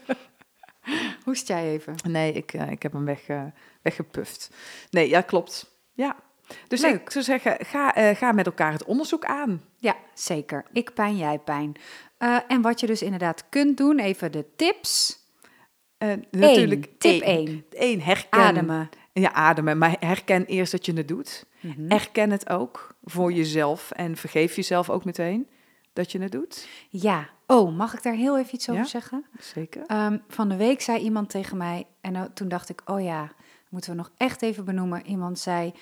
Hoest 1.25 1.47
jij 1.47 1.71
even? 1.71 1.95
Nee, 2.07 2.33
ik, 2.33 2.53
eh, 2.53 2.71
ik 2.71 2.83
heb 2.83 2.93
hem 2.93 3.05
weg, 3.05 3.27
eh, 3.27 3.43
weggepuft. 3.81 4.51
Nee, 4.89 5.09
ja, 5.09 5.21
klopt. 5.21 5.75
Ja. 5.93 6.15
Dus 6.67 6.81
Leuk. 6.81 7.01
ik 7.01 7.09
zou 7.09 7.23
zeggen, 7.23 7.65
ga, 7.65 7.95
eh, 7.95 8.15
ga 8.15 8.31
met 8.31 8.45
elkaar 8.45 8.71
het 8.71 8.83
onderzoek 8.83 9.25
aan. 9.25 9.63
Ja, 9.77 9.95
zeker. 10.13 10.65
Ik 10.71 10.93
pijn, 10.93 11.17
jij 11.17 11.39
pijn. 11.39 11.75
En 12.47 12.61
wat 12.61 12.79
je 12.79 12.87
dus 12.87 13.01
inderdaad 13.01 13.43
kunt 13.49 13.77
doen, 13.77 13.99
even 13.99 14.31
de 14.31 14.45
tips. 14.55 15.18
Eh, 15.99 16.09
natuurlijk 16.31 16.85
Eén, 16.85 16.97
tip 16.97 17.21
één. 17.21 17.47
1. 17.47 17.63
Eén, 17.71 18.01
herken. 18.01 18.39
Ademen. 18.39 18.89
Ja, 19.13 19.33
ademen. 19.33 19.77
Maar 19.77 19.95
herken 19.99 20.45
eerst 20.45 20.71
dat 20.71 20.85
je 20.85 20.93
het 20.93 21.07
doet. 21.07 21.45
Mhm. 21.59 21.91
Erken 21.91 22.31
het 22.31 22.49
ook 22.49 22.95
voor 23.03 23.31
jezelf 23.33 23.91
en 23.91 24.15
vergeef 24.17 24.55
jezelf 24.55 24.89
ook 24.89 25.05
meteen 25.05 25.47
dat 25.93 26.11
je 26.11 26.21
het 26.21 26.31
doet. 26.31 26.67
Ja. 26.89 27.29
Oh, 27.47 27.77
mag 27.77 27.93
ik 27.93 28.03
daar 28.03 28.13
heel 28.13 28.37
even 28.39 28.53
iets 28.55 28.69
over 28.69 28.81
Ja. 28.81 28.87
zeggen? 28.87 29.25
Zeker. 29.39 29.83
Ehm, 29.87 30.17
van 30.27 30.49
de 30.49 30.55
week 30.55 30.81
zei 30.81 30.99
iemand 30.99 31.29
tegen 31.29 31.57
mij, 31.57 31.85
en 32.01 32.11
nou, 32.11 32.29
toen 32.33 32.47
dacht 32.47 32.69
ik, 32.69 32.81
oh 32.85 33.01
ja, 33.03 33.31
moeten 33.69 33.91
we 33.91 33.97
nog 33.97 34.11
echt 34.17 34.41
even 34.41 34.65
benoemen. 34.65 35.05
Iemand 35.07 35.39
zei, 35.39 35.73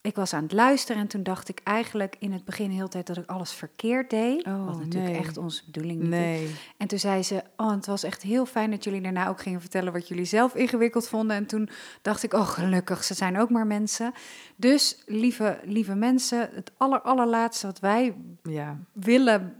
ik 0.00 0.16
was 0.16 0.32
aan 0.34 0.42
het 0.42 0.52
luisteren 0.52 1.02
en 1.02 1.08
toen 1.08 1.22
dacht 1.22 1.48
ik 1.48 1.60
eigenlijk 1.64 2.16
in 2.18 2.32
het 2.32 2.44
begin 2.44 2.70
heel 2.70 2.88
tijd 2.88 3.06
dat 3.06 3.16
ik 3.16 3.26
alles 3.30 3.52
verkeerd 3.52 4.10
deed. 4.10 4.46
Oh, 4.46 4.66
wat 4.66 4.78
natuurlijk 4.78 5.12
nee. 5.12 5.20
echt 5.20 5.36
onze 5.36 5.62
bedoeling 5.64 5.98
niet 6.00 6.12
is. 6.12 6.18
Nee. 6.18 6.54
En 6.76 6.88
toen 6.88 6.98
zei 6.98 7.22
ze, 7.22 7.42
oh, 7.56 7.70
het 7.70 7.86
was 7.86 8.02
echt 8.02 8.22
heel 8.22 8.46
fijn 8.46 8.70
dat 8.70 8.84
jullie 8.84 9.00
daarna 9.00 9.28
ook 9.28 9.40
gingen 9.40 9.60
vertellen 9.60 9.92
wat 9.92 10.08
jullie 10.08 10.24
zelf 10.24 10.54
ingewikkeld 10.54 11.08
vonden. 11.08 11.36
En 11.36 11.46
toen 11.46 11.68
dacht 12.02 12.22
ik, 12.22 12.32
oh 12.32 12.48
gelukkig, 12.48 13.04
ze 13.04 13.14
zijn 13.14 13.38
ook 13.38 13.50
maar 13.50 13.66
mensen. 13.66 14.12
Dus 14.56 15.02
lieve, 15.06 15.58
lieve 15.64 15.94
mensen, 15.94 16.50
het 16.52 16.72
aller, 16.76 17.00
allerlaatste 17.00 17.66
wat 17.66 17.80
wij 17.80 18.14
Ja. 18.42 18.78
willen 18.92 19.54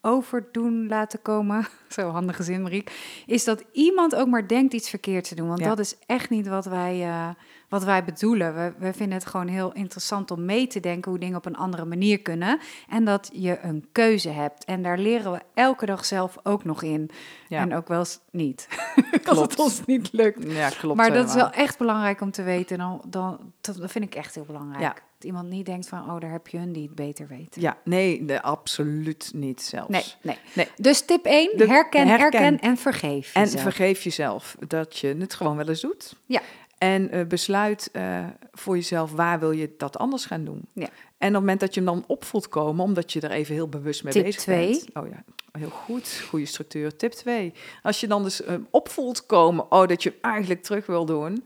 overdoen 0.00 0.88
laten 0.88 1.22
komen, 1.22 1.66
zo 1.88 2.10
handige 2.10 2.42
zin 2.42 2.62
Mariek, 2.62 3.22
is 3.26 3.44
dat 3.44 3.64
iemand 3.72 4.14
ook 4.14 4.28
maar 4.28 4.48
denkt 4.48 4.72
iets 4.74 4.88
verkeerd 4.90 5.28
te 5.28 5.34
doen. 5.34 5.48
Want 5.48 5.60
Ja. 5.60 5.68
dat 5.68 5.78
is 5.78 5.96
echt 6.06 6.30
niet 6.30 6.48
wat 6.48 6.64
wij, 6.64 7.02
eh, 7.02 7.28
wat 7.68 7.84
wij 7.84 8.04
bedoelen. 8.04 8.54
We, 8.54 8.72
we 8.78 8.92
vinden 8.92 9.18
het 9.18 9.26
gewoon 9.26 9.48
heel 9.48 9.72
interessant 9.72 10.30
om 10.30 10.44
mee 10.44 10.66
te 10.66 10.80
denken 10.80 11.10
hoe 11.10 11.20
dingen 11.20 11.36
op 11.36 11.46
een 11.46 11.56
andere 11.56 11.84
manier 11.84 12.22
kunnen. 12.22 12.58
En 12.88 13.04
dat 13.04 13.30
je 13.32 13.58
een 13.62 13.88
keuze 13.92 14.28
hebt. 14.30 14.64
En 14.64 14.82
daar 14.82 14.98
leren 14.98 15.32
we 15.32 15.40
elke 15.54 15.86
dag 15.86 16.04
zelf 16.04 16.36
ook 16.42 16.64
nog 16.64 16.82
in. 16.82 17.10
Ja. 17.48 17.60
En 17.60 17.74
ook 17.74 17.88
wel 17.88 17.98
eens 17.98 18.20
niet. 18.30 18.68
Als 19.24 19.40
het 19.40 19.58
ons 19.58 19.84
niet 19.86 20.12
lukt. 20.12 20.52
Ja, 20.52 20.68
klopt. 20.68 20.96
Maar 20.96 21.12
dat 21.12 21.28
is 21.28 21.34
wel 21.34 21.50
echt 21.50 21.78
belangrijk 21.78 22.20
om 22.20 22.30
te 22.30 22.42
weten. 22.42 22.78
Dan, 22.78 23.02
dan, 23.06 23.52
dat, 23.60 23.76
dat 23.76 23.90
vind 23.90 24.04
ik 24.04 24.14
echt 24.14 24.34
heel 24.34 24.44
belangrijk. 24.44 24.80
Ja. 24.82 24.94
Dat 25.18 25.26
iemand 25.26 25.48
niet 25.48 25.66
denkt 25.66 25.88
van, 25.88 26.10
oh, 26.10 26.20
daar 26.20 26.30
heb 26.30 26.48
je 26.48 26.58
een 26.58 26.72
die 26.72 26.82
het 26.82 26.94
beter 26.94 27.26
weet. 27.28 27.56
Ja, 27.60 27.76
nee, 27.84 28.38
absoluut 28.38 29.30
niet 29.34 29.62
zelfs. 29.62 29.88
Nee, 29.88 30.04
nee. 30.22 30.38
Nee. 30.54 30.68
Dus 30.76 31.00
tip 31.00 31.24
1, 31.24 31.56
De- 31.56 31.66
herken, 31.66 32.06
herken. 32.08 32.40
herken 32.40 32.60
en 32.60 32.76
vergeef 32.76 33.34
En 33.34 33.48
vergeef 33.48 34.02
jezelf 34.02 34.56
dat 34.68 34.98
je 34.98 35.16
het 35.18 35.34
gewoon 35.34 35.56
wel 35.56 35.68
eens 35.68 35.80
doet. 35.80 36.14
Ja. 36.26 36.40
En 36.78 37.10
eh, 37.10 37.26
besluit 37.26 37.88
eh, 37.92 38.24
voor 38.52 38.74
jezelf 38.76 39.12
waar 39.12 39.38
wil 39.40 39.50
je 39.50 39.74
dat 39.78 39.98
anders 39.98 40.24
gaan 40.26 40.44
doen. 40.44 40.60
Ja. 40.72 40.82
En 41.18 41.28
op 41.28 41.32
het 41.32 41.32
moment 41.32 41.60
dat 41.60 41.74
je 41.74 41.80
hem 41.80 41.88
dan 41.94 42.04
op 42.06 42.24
voelt 42.24 42.48
komen, 42.48 42.84
omdat 42.84 43.12
je 43.12 43.20
er 43.20 43.30
even 43.30 43.54
heel 43.54 43.68
bewust 43.68 44.04
mee 44.04 44.12
Tip 44.12 44.24
bezig 44.24 44.40
twee. 44.40 44.70
bent. 44.70 44.94
Oh 44.94 45.08
ja, 45.08 45.24
heel 45.58 45.70
goed. 45.70 46.22
Goede 46.28 46.46
structuur. 46.46 46.96
Tip 46.96 47.12
2. 47.12 47.52
Als 47.82 48.00
je 48.00 48.06
dan 48.06 48.22
dus 48.22 48.42
eh, 48.42 48.54
op 48.70 48.88
voelt 48.88 49.26
komen, 49.26 49.72
oh, 49.72 49.86
dat 49.86 50.02
je 50.02 50.14
eigenlijk 50.20 50.62
terug 50.62 50.86
wil 50.86 51.04
doen. 51.04 51.44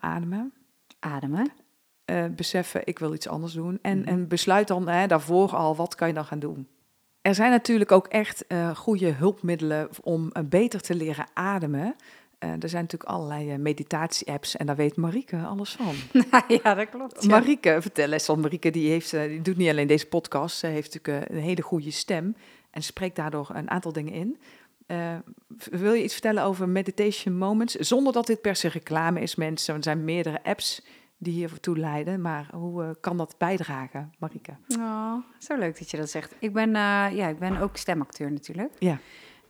ademen. 0.00 0.52
Ademen. 0.98 1.52
Eh, 2.06 2.24
beseffen, 2.36 2.80
ik 2.84 2.98
wil 2.98 3.14
iets 3.14 3.28
anders 3.28 3.52
doen. 3.52 3.78
En, 3.82 3.98
Mhm. 3.98 4.08
en 4.08 4.28
besluit 4.28 4.68
dan 4.68 4.88
hè, 4.88 5.06
daarvoor 5.06 5.56
al, 5.56 5.76
wat 5.76 5.94
kan 5.94 6.08
je 6.08 6.14
dan 6.14 6.24
gaan 6.24 6.38
doen? 6.38 6.66
Er 7.20 7.34
zijn 7.34 7.50
natuurlijk 7.50 7.92
ook 7.92 8.06
echt 8.06 8.46
eh, 8.46 8.76
goede 8.76 9.10
hulpmiddelen 9.12 9.88
om 10.02 10.30
eh, 10.32 10.42
beter 10.44 10.80
te 10.80 10.94
leren 10.94 11.26
ademen. 11.34 11.94
Er 12.38 12.68
zijn 12.68 12.82
natuurlijk 12.82 13.10
allerlei 13.10 13.58
meditatie-apps 13.58 14.56
en 14.56 14.66
daar 14.66 14.76
weet 14.76 14.96
Marieke 14.96 15.36
alles 15.36 15.72
van. 15.80 15.94
ja, 16.62 16.74
dat 16.74 16.88
klopt. 16.88 17.22
ja. 17.22 17.28
Marieke, 17.28 17.76
vertel 17.80 18.12
eens, 18.12 18.26
want 18.26 18.40
Marieke 18.42 18.70
die 18.70 18.90
heeft, 18.90 19.10
die 19.10 19.42
doet 19.42 19.56
niet 19.56 19.68
alleen 19.70 19.86
deze 19.86 20.06
podcast, 20.06 20.56
ze 20.56 20.66
heeft 20.66 20.94
natuurlijk 20.94 21.30
een 21.30 21.40
hele 21.40 21.62
goede 21.62 21.90
stem 21.90 22.36
en 22.70 22.82
spreekt 22.82 23.16
daardoor 23.16 23.50
een 23.54 23.70
aantal 23.70 23.92
dingen 23.92 24.12
in. 24.12 24.38
Wil 25.70 25.92
je 25.92 26.02
iets 26.02 26.12
vertellen 26.12 26.42
over 26.42 26.68
meditation 26.68 27.36
moments? 27.38 27.74
Zonder 27.74 28.12
dat 28.12 28.26
dit 28.26 28.40
per 28.40 28.56
se 28.56 28.68
reclame 28.68 29.20
is, 29.20 29.34
mensen. 29.34 29.74
Er 29.74 29.82
zijn 29.82 30.04
meerdere 30.04 30.44
apps 30.44 30.82
die 31.18 31.32
hiertoe 31.32 31.78
leiden. 31.78 32.20
Maar 32.20 32.48
hoe 32.52 32.82
eh, 32.84 32.90
kan 33.00 33.16
dat 33.16 33.34
bijdragen, 33.38 34.12
Marieke? 34.18 34.56
Oh, 34.78 35.14
zo 35.38 35.56
leuk 35.56 35.78
dat 35.78 35.90
je 35.90 35.96
dat 35.96 36.10
zegt. 36.10 36.34
Ik 36.38 36.52
ben, 36.52 36.68
eh, 36.68 37.06
ja, 37.12 37.28
ik 37.28 37.38
ben 37.38 37.56
ook 37.56 37.76
stemacteur 37.76 38.32
natuurlijk. 38.32 38.72
Ja. 38.78 38.98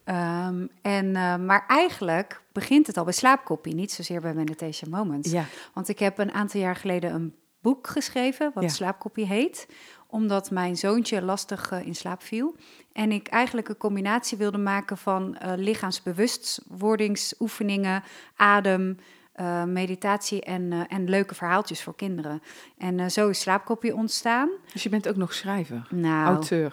Ehm, 0.04 0.66
en, 0.82 1.16
eh, 1.16 1.36
maar 1.36 1.64
eigenlijk 1.66 2.42
begint 2.52 2.86
het 2.86 2.96
al 2.96 3.04
bij 3.04 3.12
slaapkopie, 3.12 3.74
niet 3.74 3.92
zozeer 3.92 4.20
bij 4.20 4.34
Meditation 4.34 4.90
Moments. 4.90 5.30
Ja, 5.30 5.44
Want 5.74 5.88
ik 5.88 5.98
heb 5.98 6.18
een 6.18 6.32
aantal 6.32 6.60
jaar 6.60 6.76
geleden 6.76 7.14
een 7.14 7.34
boek 7.60 7.86
geschreven, 7.86 8.50
wat 8.54 8.62
Ja. 8.62 8.68
Slaapkopie 8.68 9.26
heet. 9.26 9.68
Omdat 10.06 10.50
mijn 10.50 10.76
zoontje 10.76 11.22
lastig 11.22 11.72
in 11.72 11.94
slaap 11.94 12.22
viel. 12.22 12.56
En 12.92 13.12
ik 13.12 13.28
eigenlijk 13.28 13.68
een 13.68 13.76
combinatie 13.76 14.38
wilde 14.38 14.58
maken 14.58 14.98
van 14.98 15.36
eh 15.36 15.52
lichaamsbewustwordingsoefeningen, 15.56 18.02
adem, 18.36 18.96
eh, 19.36 19.64
meditatie 19.64 20.42
en, 20.42 20.72
eh, 20.72 20.80
en 20.88 21.08
leuke 21.08 21.34
verhaaltjes 21.34 21.82
voor 21.82 21.96
kinderen. 21.96 22.42
En 22.78 23.00
eh, 23.00 23.06
zo 23.06 23.28
is 23.28 23.40
Slaapkopie 23.40 23.94
ontstaan. 23.94 24.48
dus 24.72 24.82
je 24.82 24.88
bent 24.88 25.08
ook 25.08 25.16
nog 25.16 25.34
schrijver, 25.34 25.86
Nou, 25.90 26.26
auteur. 26.26 26.72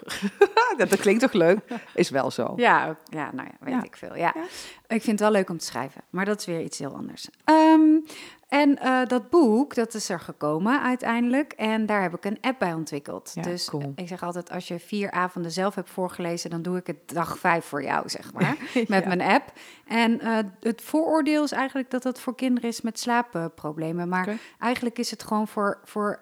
Dat, 0.77 0.89
dat 0.89 0.99
klinkt 0.99 1.21
toch 1.21 1.33
leuk? 1.33 1.59
Is 1.93 2.09
wel 2.09 2.31
zo. 2.31 2.53
Ja, 2.55 2.97
ja, 3.09 3.29
nou 3.33 3.47
ja, 3.47 3.55
weet 3.65 3.73
Ja. 3.73 3.83
ik 3.83 3.95
veel. 3.97 4.15
Ja. 4.15 4.31
Ja. 4.35 4.43
Ik 4.87 5.01
vind 5.01 5.05
het 5.07 5.19
wel 5.19 5.31
leuk 5.31 5.49
om 5.49 5.57
te 5.57 5.65
schrijven, 5.65 6.01
maar 6.09 6.25
dat 6.25 6.39
is 6.39 6.45
weer 6.45 6.61
iets 6.61 6.79
heel 6.79 6.95
anders. 6.95 7.27
Ehm, 7.43 7.99
en 8.47 8.79
eh, 8.79 9.05
dat 9.05 9.29
boek, 9.29 9.75
dat 9.75 9.93
is 9.93 10.09
er 10.09 10.19
gekomen 10.19 10.81
uiteindelijk. 10.81 11.51
En 11.53 11.85
daar 11.85 12.01
heb 12.01 12.13
ik 12.15 12.25
een 12.25 12.37
app 12.41 12.59
bij 12.59 12.73
ontwikkeld. 12.73 13.31
Ja, 13.33 13.41
dus 13.41 13.69
cool. 13.69 13.91
ik 13.95 14.07
zeg 14.07 14.23
altijd, 14.23 14.51
als 14.51 14.67
je 14.67 14.79
vier 14.79 15.11
avonden 15.11 15.51
zelf 15.51 15.75
hebt 15.75 15.89
voorgelezen, 15.89 16.49
dan 16.49 16.61
doe 16.61 16.77
ik 16.77 16.87
het 16.87 16.97
dag 17.05 17.37
vijf 17.37 17.65
voor 17.65 17.83
jou, 17.83 18.09
zeg 18.09 18.33
maar. 18.33 18.55
Met 18.87 19.03
Ja. 19.03 19.07
mijn 19.07 19.21
app. 19.21 19.51
En 19.87 20.19
eh, 20.19 20.37
het 20.59 20.81
vooroordeel 20.81 21.43
is 21.43 21.51
eigenlijk 21.51 21.91
dat 21.91 22.03
het 22.03 22.19
voor 22.19 22.35
kinderen 22.35 22.69
is 22.69 22.81
met 22.81 22.99
slaapproblemen. 22.99 24.09
Maar 24.09 24.37
eigenlijk 24.59 24.99
is 24.99 25.11
het 25.11 25.23
gewoon 25.23 25.47
voor, 25.47 25.79
voor 25.83 26.19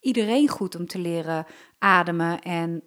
iedereen 0.00 0.48
goed 0.48 0.76
om 0.76 0.86
te 0.86 0.98
leren 0.98 1.46
ademen 1.78 2.40
en 2.40 2.82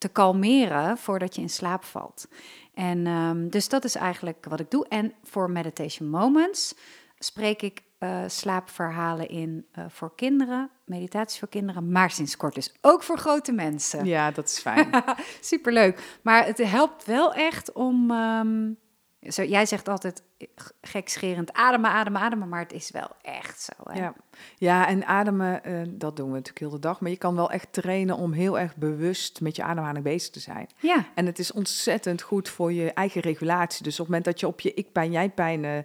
te 0.00 0.08
kalmeren 0.08 0.98
voordat 0.98 1.34
je 1.34 1.40
in 1.40 1.50
slaap 1.50 1.84
valt. 1.84 2.28
En 2.74 3.06
ehm, 3.06 3.48
dus 3.48 3.68
dat 3.68 3.84
is 3.84 3.94
eigenlijk 3.94 4.46
wat 4.48 4.60
ik 4.60 4.70
doe. 4.70 4.86
En 4.88 5.12
voor 5.22 5.50
Meditation 5.50 6.08
Moments 6.08 6.74
spreek 7.18 7.62
ik 7.62 7.82
eh, 7.98 8.22
slaapverhalen 8.26 9.28
in 9.28 9.66
eh, 9.72 9.84
voor 9.88 10.14
kinderen, 10.14 10.70
meditaties 10.84 11.38
voor 11.38 11.48
kinderen, 11.48 11.92
maar 11.92 12.10
sinds 12.10 12.36
kort 12.36 12.54
dus 12.54 12.74
ook 12.80 13.02
voor 13.02 13.18
grote 13.18 13.52
mensen. 13.52 14.04
Ja, 14.04 14.30
dat 14.30 14.48
is 14.48 14.58
fijn. 14.58 14.90
Superleuk. 15.40 16.18
Maar 16.22 16.46
het 16.46 16.58
helpt 16.58 17.04
wel 17.04 17.34
echt 17.34 17.72
om. 17.72 18.10
ehm, 18.10 18.70
zo, 19.32 19.42
jij 19.42 19.66
zegt 19.66 19.88
altijd 19.88 20.22
gekscherend 20.80 21.52
ademen, 21.52 21.90
ademen, 21.90 22.20
ademen, 22.20 22.48
maar 22.48 22.60
het 22.60 22.72
is 22.72 22.90
wel 22.90 23.08
echt 23.22 23.60
zo. 23.60 23.90
Hè? 23.90 24.00
Ja. 24.00 24.14
ja, 24.58 24.88
en 24.88 25.06
ademen, 25.06 25.64
eh, 25.64 25.80
dat 25.88 26.16
doen 26.16 26.26
we 26.26 26.32
natuurlijk 26.32 26.58
heel 26.58 26.70
de 26.70 26.78
dag. 26.78 27.00
Maar 27.00 27.10
je 27.10 27.16
kan 27.16 27.34
wel 27.34 27.50
echt 27.50 27.72
trainen 27.72 28.16
om 28.16 28.32
heel 28.32 28.58
erg 28.58 28.76
bewust 28.76 29.40
met 29.40 29.56
je 29.56 29.62
ademhaling 29.62 30.04
bezig 30.04 30.30
te 30.30 30.40
zijn. 30.40 30.68
ja. 30.80 31.04
En 31.14 31.26
het 31.26 31.38
is 31.38 31.52
ontzettend 31.52 32.22
goed 32.22 32.48
voor 32.48 32.72
je 32.72 32.92
eigen 32.92 33.20
regulatie. 33.20 33.82
Dus 33.82 33.92
op 33.92 33.98
het 33.98 34.06
moment 34.06 34.24
dat 34.24 34.40
je 34.40 34.46
op 34.46 34.60
je 34.60 34.74
ik-pijn, 34.74 35.10
jij-pijn 35.10 35.64
eh, 35.64 35.78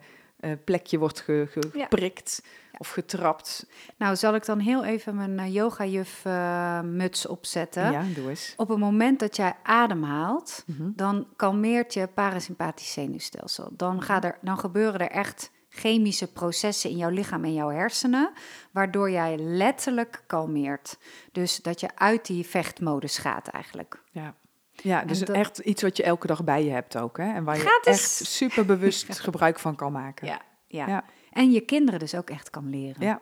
eh, 0.45 0.51
plekje 0.63 0.97
wordt 0.99 1.19
ge- 1.19 1.47
ge- 1.51 1.69
Ja. 1.73 1.81
geprikt 1.83 2.43
of 2.77 2.89
getrapt. 2.89 3.65
Nou, 3.97 4.15
zal 4.15 4.35
ik 4.35 4.45
dan 4.45 4.59
heel 4.59 4.83
even 4.85 5.15
mijn 5.15 5.39
uh, 5.39 5.53
yoga-juf 5.53 6.21
eh, 6.25 6.81
muts 6.81 7.25
opzetten? 7.27 7.91
Ja, 7.91 8.03
doe 8.15 8.29
eens. 8.29 8.53
Op 8.57 8.67
het 8.69 8.77
moment 8.77 9.19
dat 9.19 9.35
jij 9.35 9.53
ademhaalt, 9.63 10.63
Mhm. 10.67 10.89
dan 10.95 11.27
kalmeert 11.35 11.93
je 11.93 12.07
parasympathisch 12.07 12.93
zenuwstelsel. 12.93 13.69
Dan, 13.73 14.01
gaat 14.01 14.23
er, 14.23 14.37
dan 14.41 14.57
gebeuren 14.59 14.99
er 14.99 15.11
echt 15.11 15.51
chemische 15.69 16.31
processen 16.31 16.89
in 16.89 16.97
jouw 16.97 17.09
lichaam 17.09 17.43
en 17.43 17.53
jouw 17.53 17.69
hersenen, 17.69 18.31
waardoor 18.71 19.11
jij 19.11 19.37
letterlijk 19.37 20.23
kalmeert. 20.27 20.97
Dus 21.31 21.57
dat 21.57 21.79
je 21.79 21.89
uit 21.95 22.25
die 22.25 22.45
vechtmodus 22.45 23.17
gaat 23.17 23.47
eigenlijk. 23.47 24.01
Ja. 24.11 24.35
Ja, 24.85 25.03
dus 25.05 25.19
dat- 25.19 25.29
echt 25.35 25.57
iets 25.59 25.81
wat 25.81 25.97
je 25.97 26.03
elke 26.03 26.27
dag 26.27 26.43
bij 26.43 26.63
je 26.63 26.71
hebt 26.71 26.97
ook. 26.97 27.17
Hè? 27.17 27.33
En 27.33 27.43
waar 27.43 27.55
je 27.55 27.61
Gratis. 27.61 27.91
echt 28.21 28.25
super 28.31 28.65
bewust 28.65 29.19
gebruik 29.19 29.59
van 29.59 29.75
kan 29.75 29.91
maken. 29.91 30.27
Ja, 30.27 30.41
ja. 30.67 30.87
Ja. 30.87 31.03
En 31.31 31.51
je 31.51 31.61
kinderen 31.61 31.99
dus 31.99 32.15
ook 32.15 32.29
echt 32.29 32.49
kan 32.49 32.69
leren. 32.69 33.01
Ja. 33.05 33.21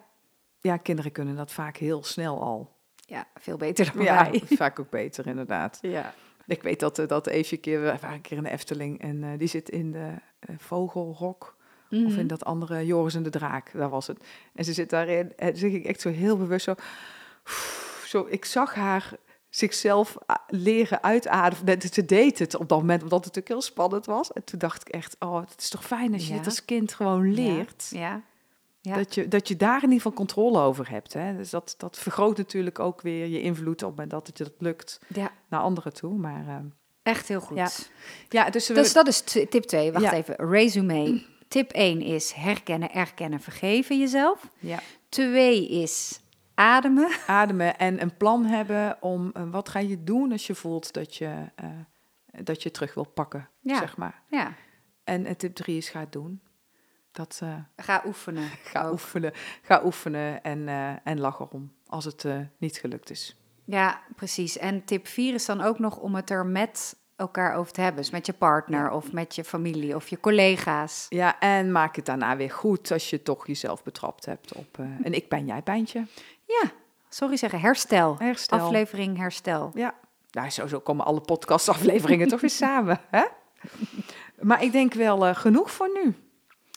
ja, 0.60 0.78
kinderen 0.78 1.12
kunnen 1.12 1.36
dat 1.36 1.52
vaak 1.52 1.78
heel 1.78 2.04
snel 2.04 2.42
al. 2.42 2.72
Ja, 2.96 3.28
veel 3.36 3.58
beter 3.58 3.92
dan 3.94 4.04
Ja, 4.04 4.30
wij. 4.32 4.42
vaak 4.58 4.80
ook 4.80 4.90
beter 4.90 5.28
inderdaad. 5.28 5.78
Ja. 5.82 6.14
Ik 6.48 6.64
weet 6.64 6.80
dat, 6.80 7.00
eh, 7.00 7.08
dat 7.08 7.28
Eefje 7.28 7.56
een 7.56 7.62
keer, 7.62 7.80
we 7.82 7.86
waren 7.86 8.14
een 8.16 8.22
keer 8.22 8.38
in 8.38 8.44
de 8.44 8.50
Efteling 8.52 9.02
en 9.02 9.24
eh, 9.24 9.30
die 9.38 9.48
zit 9.48 9.70
in 9.70 9.92
de 9.92 10.08
eh, 10.40 10.56
Vogelrok. 10.58 11.56
Of 11.90 12.00
Mhm. 12.00 12.20
in 12.20 12.28
dat 12.28 12.46
andere 12.46 12.86
Joris 12.86 13.16
en 13.16 13.24
de 13.24 13.30
Draak, 13.30 13.72
daar 13.74 13.90
was 13.90 14.08
het. 14.08 14.24
En 14.56 14.66
ze 14.66 14.74
zit 14.74 14.90
daarin 14.90 15.34
en 15.38 15.58
ze 15.58 15.70
ging 15.70 15.86
echt 15.86 16.02
zo 16.02 16.10
heel 16.10 16.38
bewust 16.38 16.64
zo... 16.66 16.76
zo 18.06 18.26
ik 18.30 18.46
zag 18.46 18.76
haar 18.76 19.12
zichzelf 19.56 20.18
a- 20.32 20.44
leren 20.48 21.04
uitademen. 21.04 21.82
Ze 21.94 22.06
deed 22.06 22.40
het 22.40 22.56
op 22.56 22.70
dat 22.70 22.80
moment, 22.80 23.04
omdat 23.04 23.26
het 23.26 23.36
natuurlijk 23.36 23.48
heel 23.62 23.72
spannend 23.72 24.06
was. 24.06 24.32
En 24.34 24.44
toen 24.44 24.60
dacht 24.60 24.82
ik 24.82 24.94
echt, 24.94 25.16
oh, 25.20 25.40
het 25.40 25.62
is 25.62 25.70
toch 25.70 25.86
fijn 25.86 26.14
als 26.14 26.24
je 26.28 26.32
Ja. 26.32 26.38
dit 26.38 26.46
als 26.46 26.66
kind 26.66 26.94
gewoon 26.94 27.34
leert. 27.34 27.88
Ja. 27.90 28.22
Ja. 28.82 28.96
Dat, 28.96 29.16
je, 29.16 29.28
dat 29.28 29.48
je 29.48 29.56
daar 29.56 29.76
in 29.76 29.82
ieder 29.82 29.96
geval 29.96 30.14
controle 30.14 30.60
over 30.60 30.90
hebt. 30.90 31.14
Hè? 31.14 31.36
Dus 31.38 31.50
dat, 31.50 31.76
dat 31.78 31.98
vergroot 31.98 32.38
natuurlijk 32.38 32.80
ook 32.80 33.02
weer 33.02 33.26
je 33.28 33.42
invloed 33.42 33.84
op 33.84 33.90
het 33.90 33.90
moment 33.90 34.10
dat 34.10 34.28
het 34.28 34.38
je 34.38 34.44
dat 34.44 34.54
lukt 34.58 35.00
naar 35.50 35.60
anderen 35.62 35.94
toe. 35.94 36.18
Maar 36.18 36.48
eh, 36.48 36.56
echt 37.04 37.28
heel 37.28 37.40
goed. 37.42 37.58
Ja. 37.58 37.70
ja, 38.30 38.50
dus 38.50 38.68
we, 38.68 38.74
Dus 38.74 38.94
dat 38.94 39.08
is 39.08 39.22
tip 39.22 39.64
2. 39.64 39.92
Wacht 39.92 40.12
even, 40.14 40.36
resume. 40.36 41.24
Tip 41.48 41.72
1 41.72 42.02
is 42.02 42.32
herkennen, 42.32 42.92
erkennen, 42.92 43.40
vergeven 43.40 44.00
jezelf. 44.00 44.50
ja, 44.60 44.80
2 45.10 45.68
is 45.70 46.20
ademen. 46.56 47.10
ademen 47.28 47.78
en 47.78 48.02
een 48.02 48.18
plan 48.18 48.46
hebben 48.46 48.98
om 49.02 49.32
eh, 49.34 49.44
wat 49.52 49.70
ga 49.70 49.80
je 49.80 50.04
doen 50.04 50.32
als 50.32 50.48
je 50.48 50.56
voelt 50.56 50.94
dat 50.94 51.16
je, 51.16 51.34
eh, 51.56 51.70
dat 52.44 52.64
je 52.64 52.72
terug 52.72 52.94
wil 52.94 53.04
pakken, 53.06 53.50
Ja. 53.60 53.78
zeg 53.78 53.98
maar. 53.98 54.22
Ja, 54.28 54.54
En, 55.04 55.38
tip 55.38 55.56
drie 55.56 55.78
is 55.78 55.90
ga 55.90 56.06
doen. 56.10 56.42
Dat, 57.12 57.40
eh, 57.44 57.56
ga 57.76 58.02
oefenen. 58.06 58.50
ga 58.74 58.84
ook. 58.84 58.92
oefenen, 58.92 59.32
ga 59.62 59.82
oefenen 59.86 60.44
en, 60.44 60.68
en 61.04 61.20
lach 61.20 61.40
erom 61.40 61.74
als 61.88 62.06
het 62.06 62.26
niet 62.58 62.78
gelukt 62.78 63.10
is. 63.10 63.38
Ja, 63.66 64.02
precies. 64.16 64.58
En 64.58 64.84
tip 64.86 65.08
4 65.08 65.34
is 65.34 65.46
dan 65.46 65.62
ook 65.62 65.80
nog 65.80 65.98
om 65.98 66.16
het 66.16 66.30
er 66.30 66.46
met 66.46 66.96
elkaar 67.16 67.56
over 67.56 67.74
te 67.74 67.82
hebben. 67.82 68.02
Dus 68.02 68.12
met 68.12 68.26
je 68.26 68.34
partner 68.34 68.90
of 68.92 69.12
met 69.12 69.36
je 69.36 69.44
familie 69.44 69.96
of 69.96 70.08
je 70.08 70.20
collega's. 70.20 71.06
Ja, 71.10 71.40
en 71.40 71.72
maak 71.72 71.96
het 71.96 72.06
daarna 72.06 72.38
weer 72.38 72.52
goed 72.52 72.92
als 72.92 73.10
je 73.10 73.22
toch 73.24 73.48
jezelf 73.48 73.84
betrapt 73.84 74.26
hebt 74.26 74.54
op 74.54 74.78
een 74.78 75.14
ik 75.14 75.30
ben 75.30 75.46
jij 75.46 75.62
pijntje. 75.62 76.06
Ja, 76.62 76.72
sorry 77.10 77.38
zeggen, 77.38 77.60
herstel. 77.60 78.16
Herstel. 78.20 78.60
Aflevering 78.60 79.18
herstel. 79.18 79.72
Ja, 79.74 79.94
Nou, 80.32 80.50
zo 80.50 80.80
komen 80.80 81.06
alle 81.06 81.22
podcastafleveringen 81.22 82.28
toch 82.28 82.42
weer 82.42 82.50
samen, 82.50 83.00
hè? 83.10 83.24
Maar 84.40 84.64
ik 84.64 84.72
denk 84.72 84.94
wel 84.94 85.28
uh, 85.28 85.36
genoeg 85.36 85.72
voor 85.72 85.90
nu. 86.04 86.16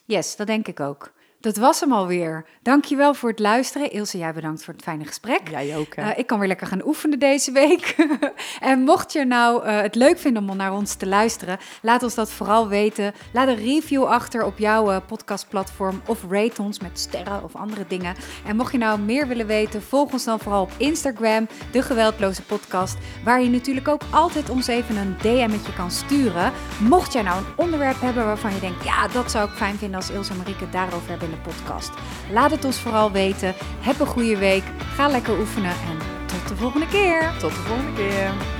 Yes, 0.05 0.35
dat 0.35 0.47
denk 0.47 0.67
ik 0.67 0.79
ook. 0.79 1.11
Dat 1.39 1.57
was 1.57 1.79
hem 1.79 1.91
alweer. 1.91 2.45
Dankjewel 2.61 3.13
voor 3.13 3.29
het 3.29 3.39
luisteren. 3.39 3.91
Ilse, 3.91 4.17
jij 4.17 4.33
bedankt 4.33 4.63
voor 4.63 4.73
het 4.73 4.83
fijne 4.83 5.05
gesprek. 5.05 5.49
Jij 5.49 5.77
ook. 5.77 5.95
Uh, 5.95 6.17
ik 6.17 6.27
kan 6.27 6.39
weer 6.39 6.47
lekker 6.47 6.67
gaan 6.67 6.85
oefenen 6.85 7.19
deze 7.19 7.51
week. 7.51 7.95
en 8.59 8.79
mocht 8.79 9.13
je 9.13 9.25
nou 9.25 9.65
uh, 9.65 9.81
het 9.81 9.95
leuk 9.95 10.17
vinden 10.17 10.49
om 10.49 10.57
naar 10.57 10.73
ons 10.73 10.93
te 10.93 11.07
luisteren, 11.07 11.57
laat 11.81 12.03
ons 12.03 12.15
dat 12.15 12.31
vooral 12.31 12.67
weten. 12.67 13.13
Laat 13.33 13.47
een 13.47 13.55
review 13.55 14.03
achter 14.03 14.45
op 14.45 14.57
jouw 14.57 14.91
uh, 14.91 14.97
podcastplatform 15.07 16.01
of 16.05 16.23
rate 16.29 16.61
ons 16.61 16.79
met 16.79 16.99
sterren 16.99 17.43
of 17.43 17.55
andere 17.55 17.85
dingen. 17.87 18.15
En 18.45 18.55
mocht 18.55 18.71
je 18.71 18.77
nou 18.77 18.99
meer 18.99 19.27
willen 19.27 19.47
weten, 19.47 19.81
volg 19.81 20.11
ons 20.11 20.23
dan 20.23 20.39
vooral 20.39 20.61
op 20.61 20.71
Instagram, 20.77 21.47
de 21.71 21.81
Geweldloze 21.81 22.41
Podcast, 22.41 22.97
waar 23.23 23.41
je 23.41 23.49
natuurlijk 23.49 23.87
ook 23.87 24.01
altijd 24.11 24.49
ons 24.49 24.67
even 24.67 24.97
een 24.97 25.15
DM'tje 25.21 25.73
kan 25.73 25.91
sturen. 25.91 26.51
Mocht 26.79 27.13
jij 27.13 27.21
nou 27.21 27.37
een 27.37 27.53
onderwerp 27.55 28.01
hebben 28.01 28.25
waarvan 28.25 28.53
je 28.53 28.59
denkt, 28.59 28.83
ja, 28.83 29.07
dat 29.07 29.31
zou 29.31 29.49
ik 29.49 29.55
fijn 29.55 29.77
vinden 29.77 29.97
als 29.97 30.09
Ilse 30.09 30.31
en 30.31 30.37
Marieke 30.37 30.69
daarover 30.69 31.09
hebben 31.09 31.26
de 31.29 31.37
podcast. 31.37 31.91
Laat 32.31 32.51
het 32.51 32.65
ons 32.65 32.79
vooral 32.79 33.11
weten. 33.11 33.53
Heb 33.79 33.99
een 33.99 34.07
goede 34.07 34.37
week. 34.37 34.63
Ga 34.95 35.07
lekker 35.07 35.39
oefenen 35.39 35.71
en 35.71 35.97
tot 36.25 36.47
de 36.47 36.55
volgende 36.55 36.87
keer. 36.87 37.31
Tot 37.39 37.49
de 37.49 37.61
volgende 37.61 37.93
keer. 37.93 38.56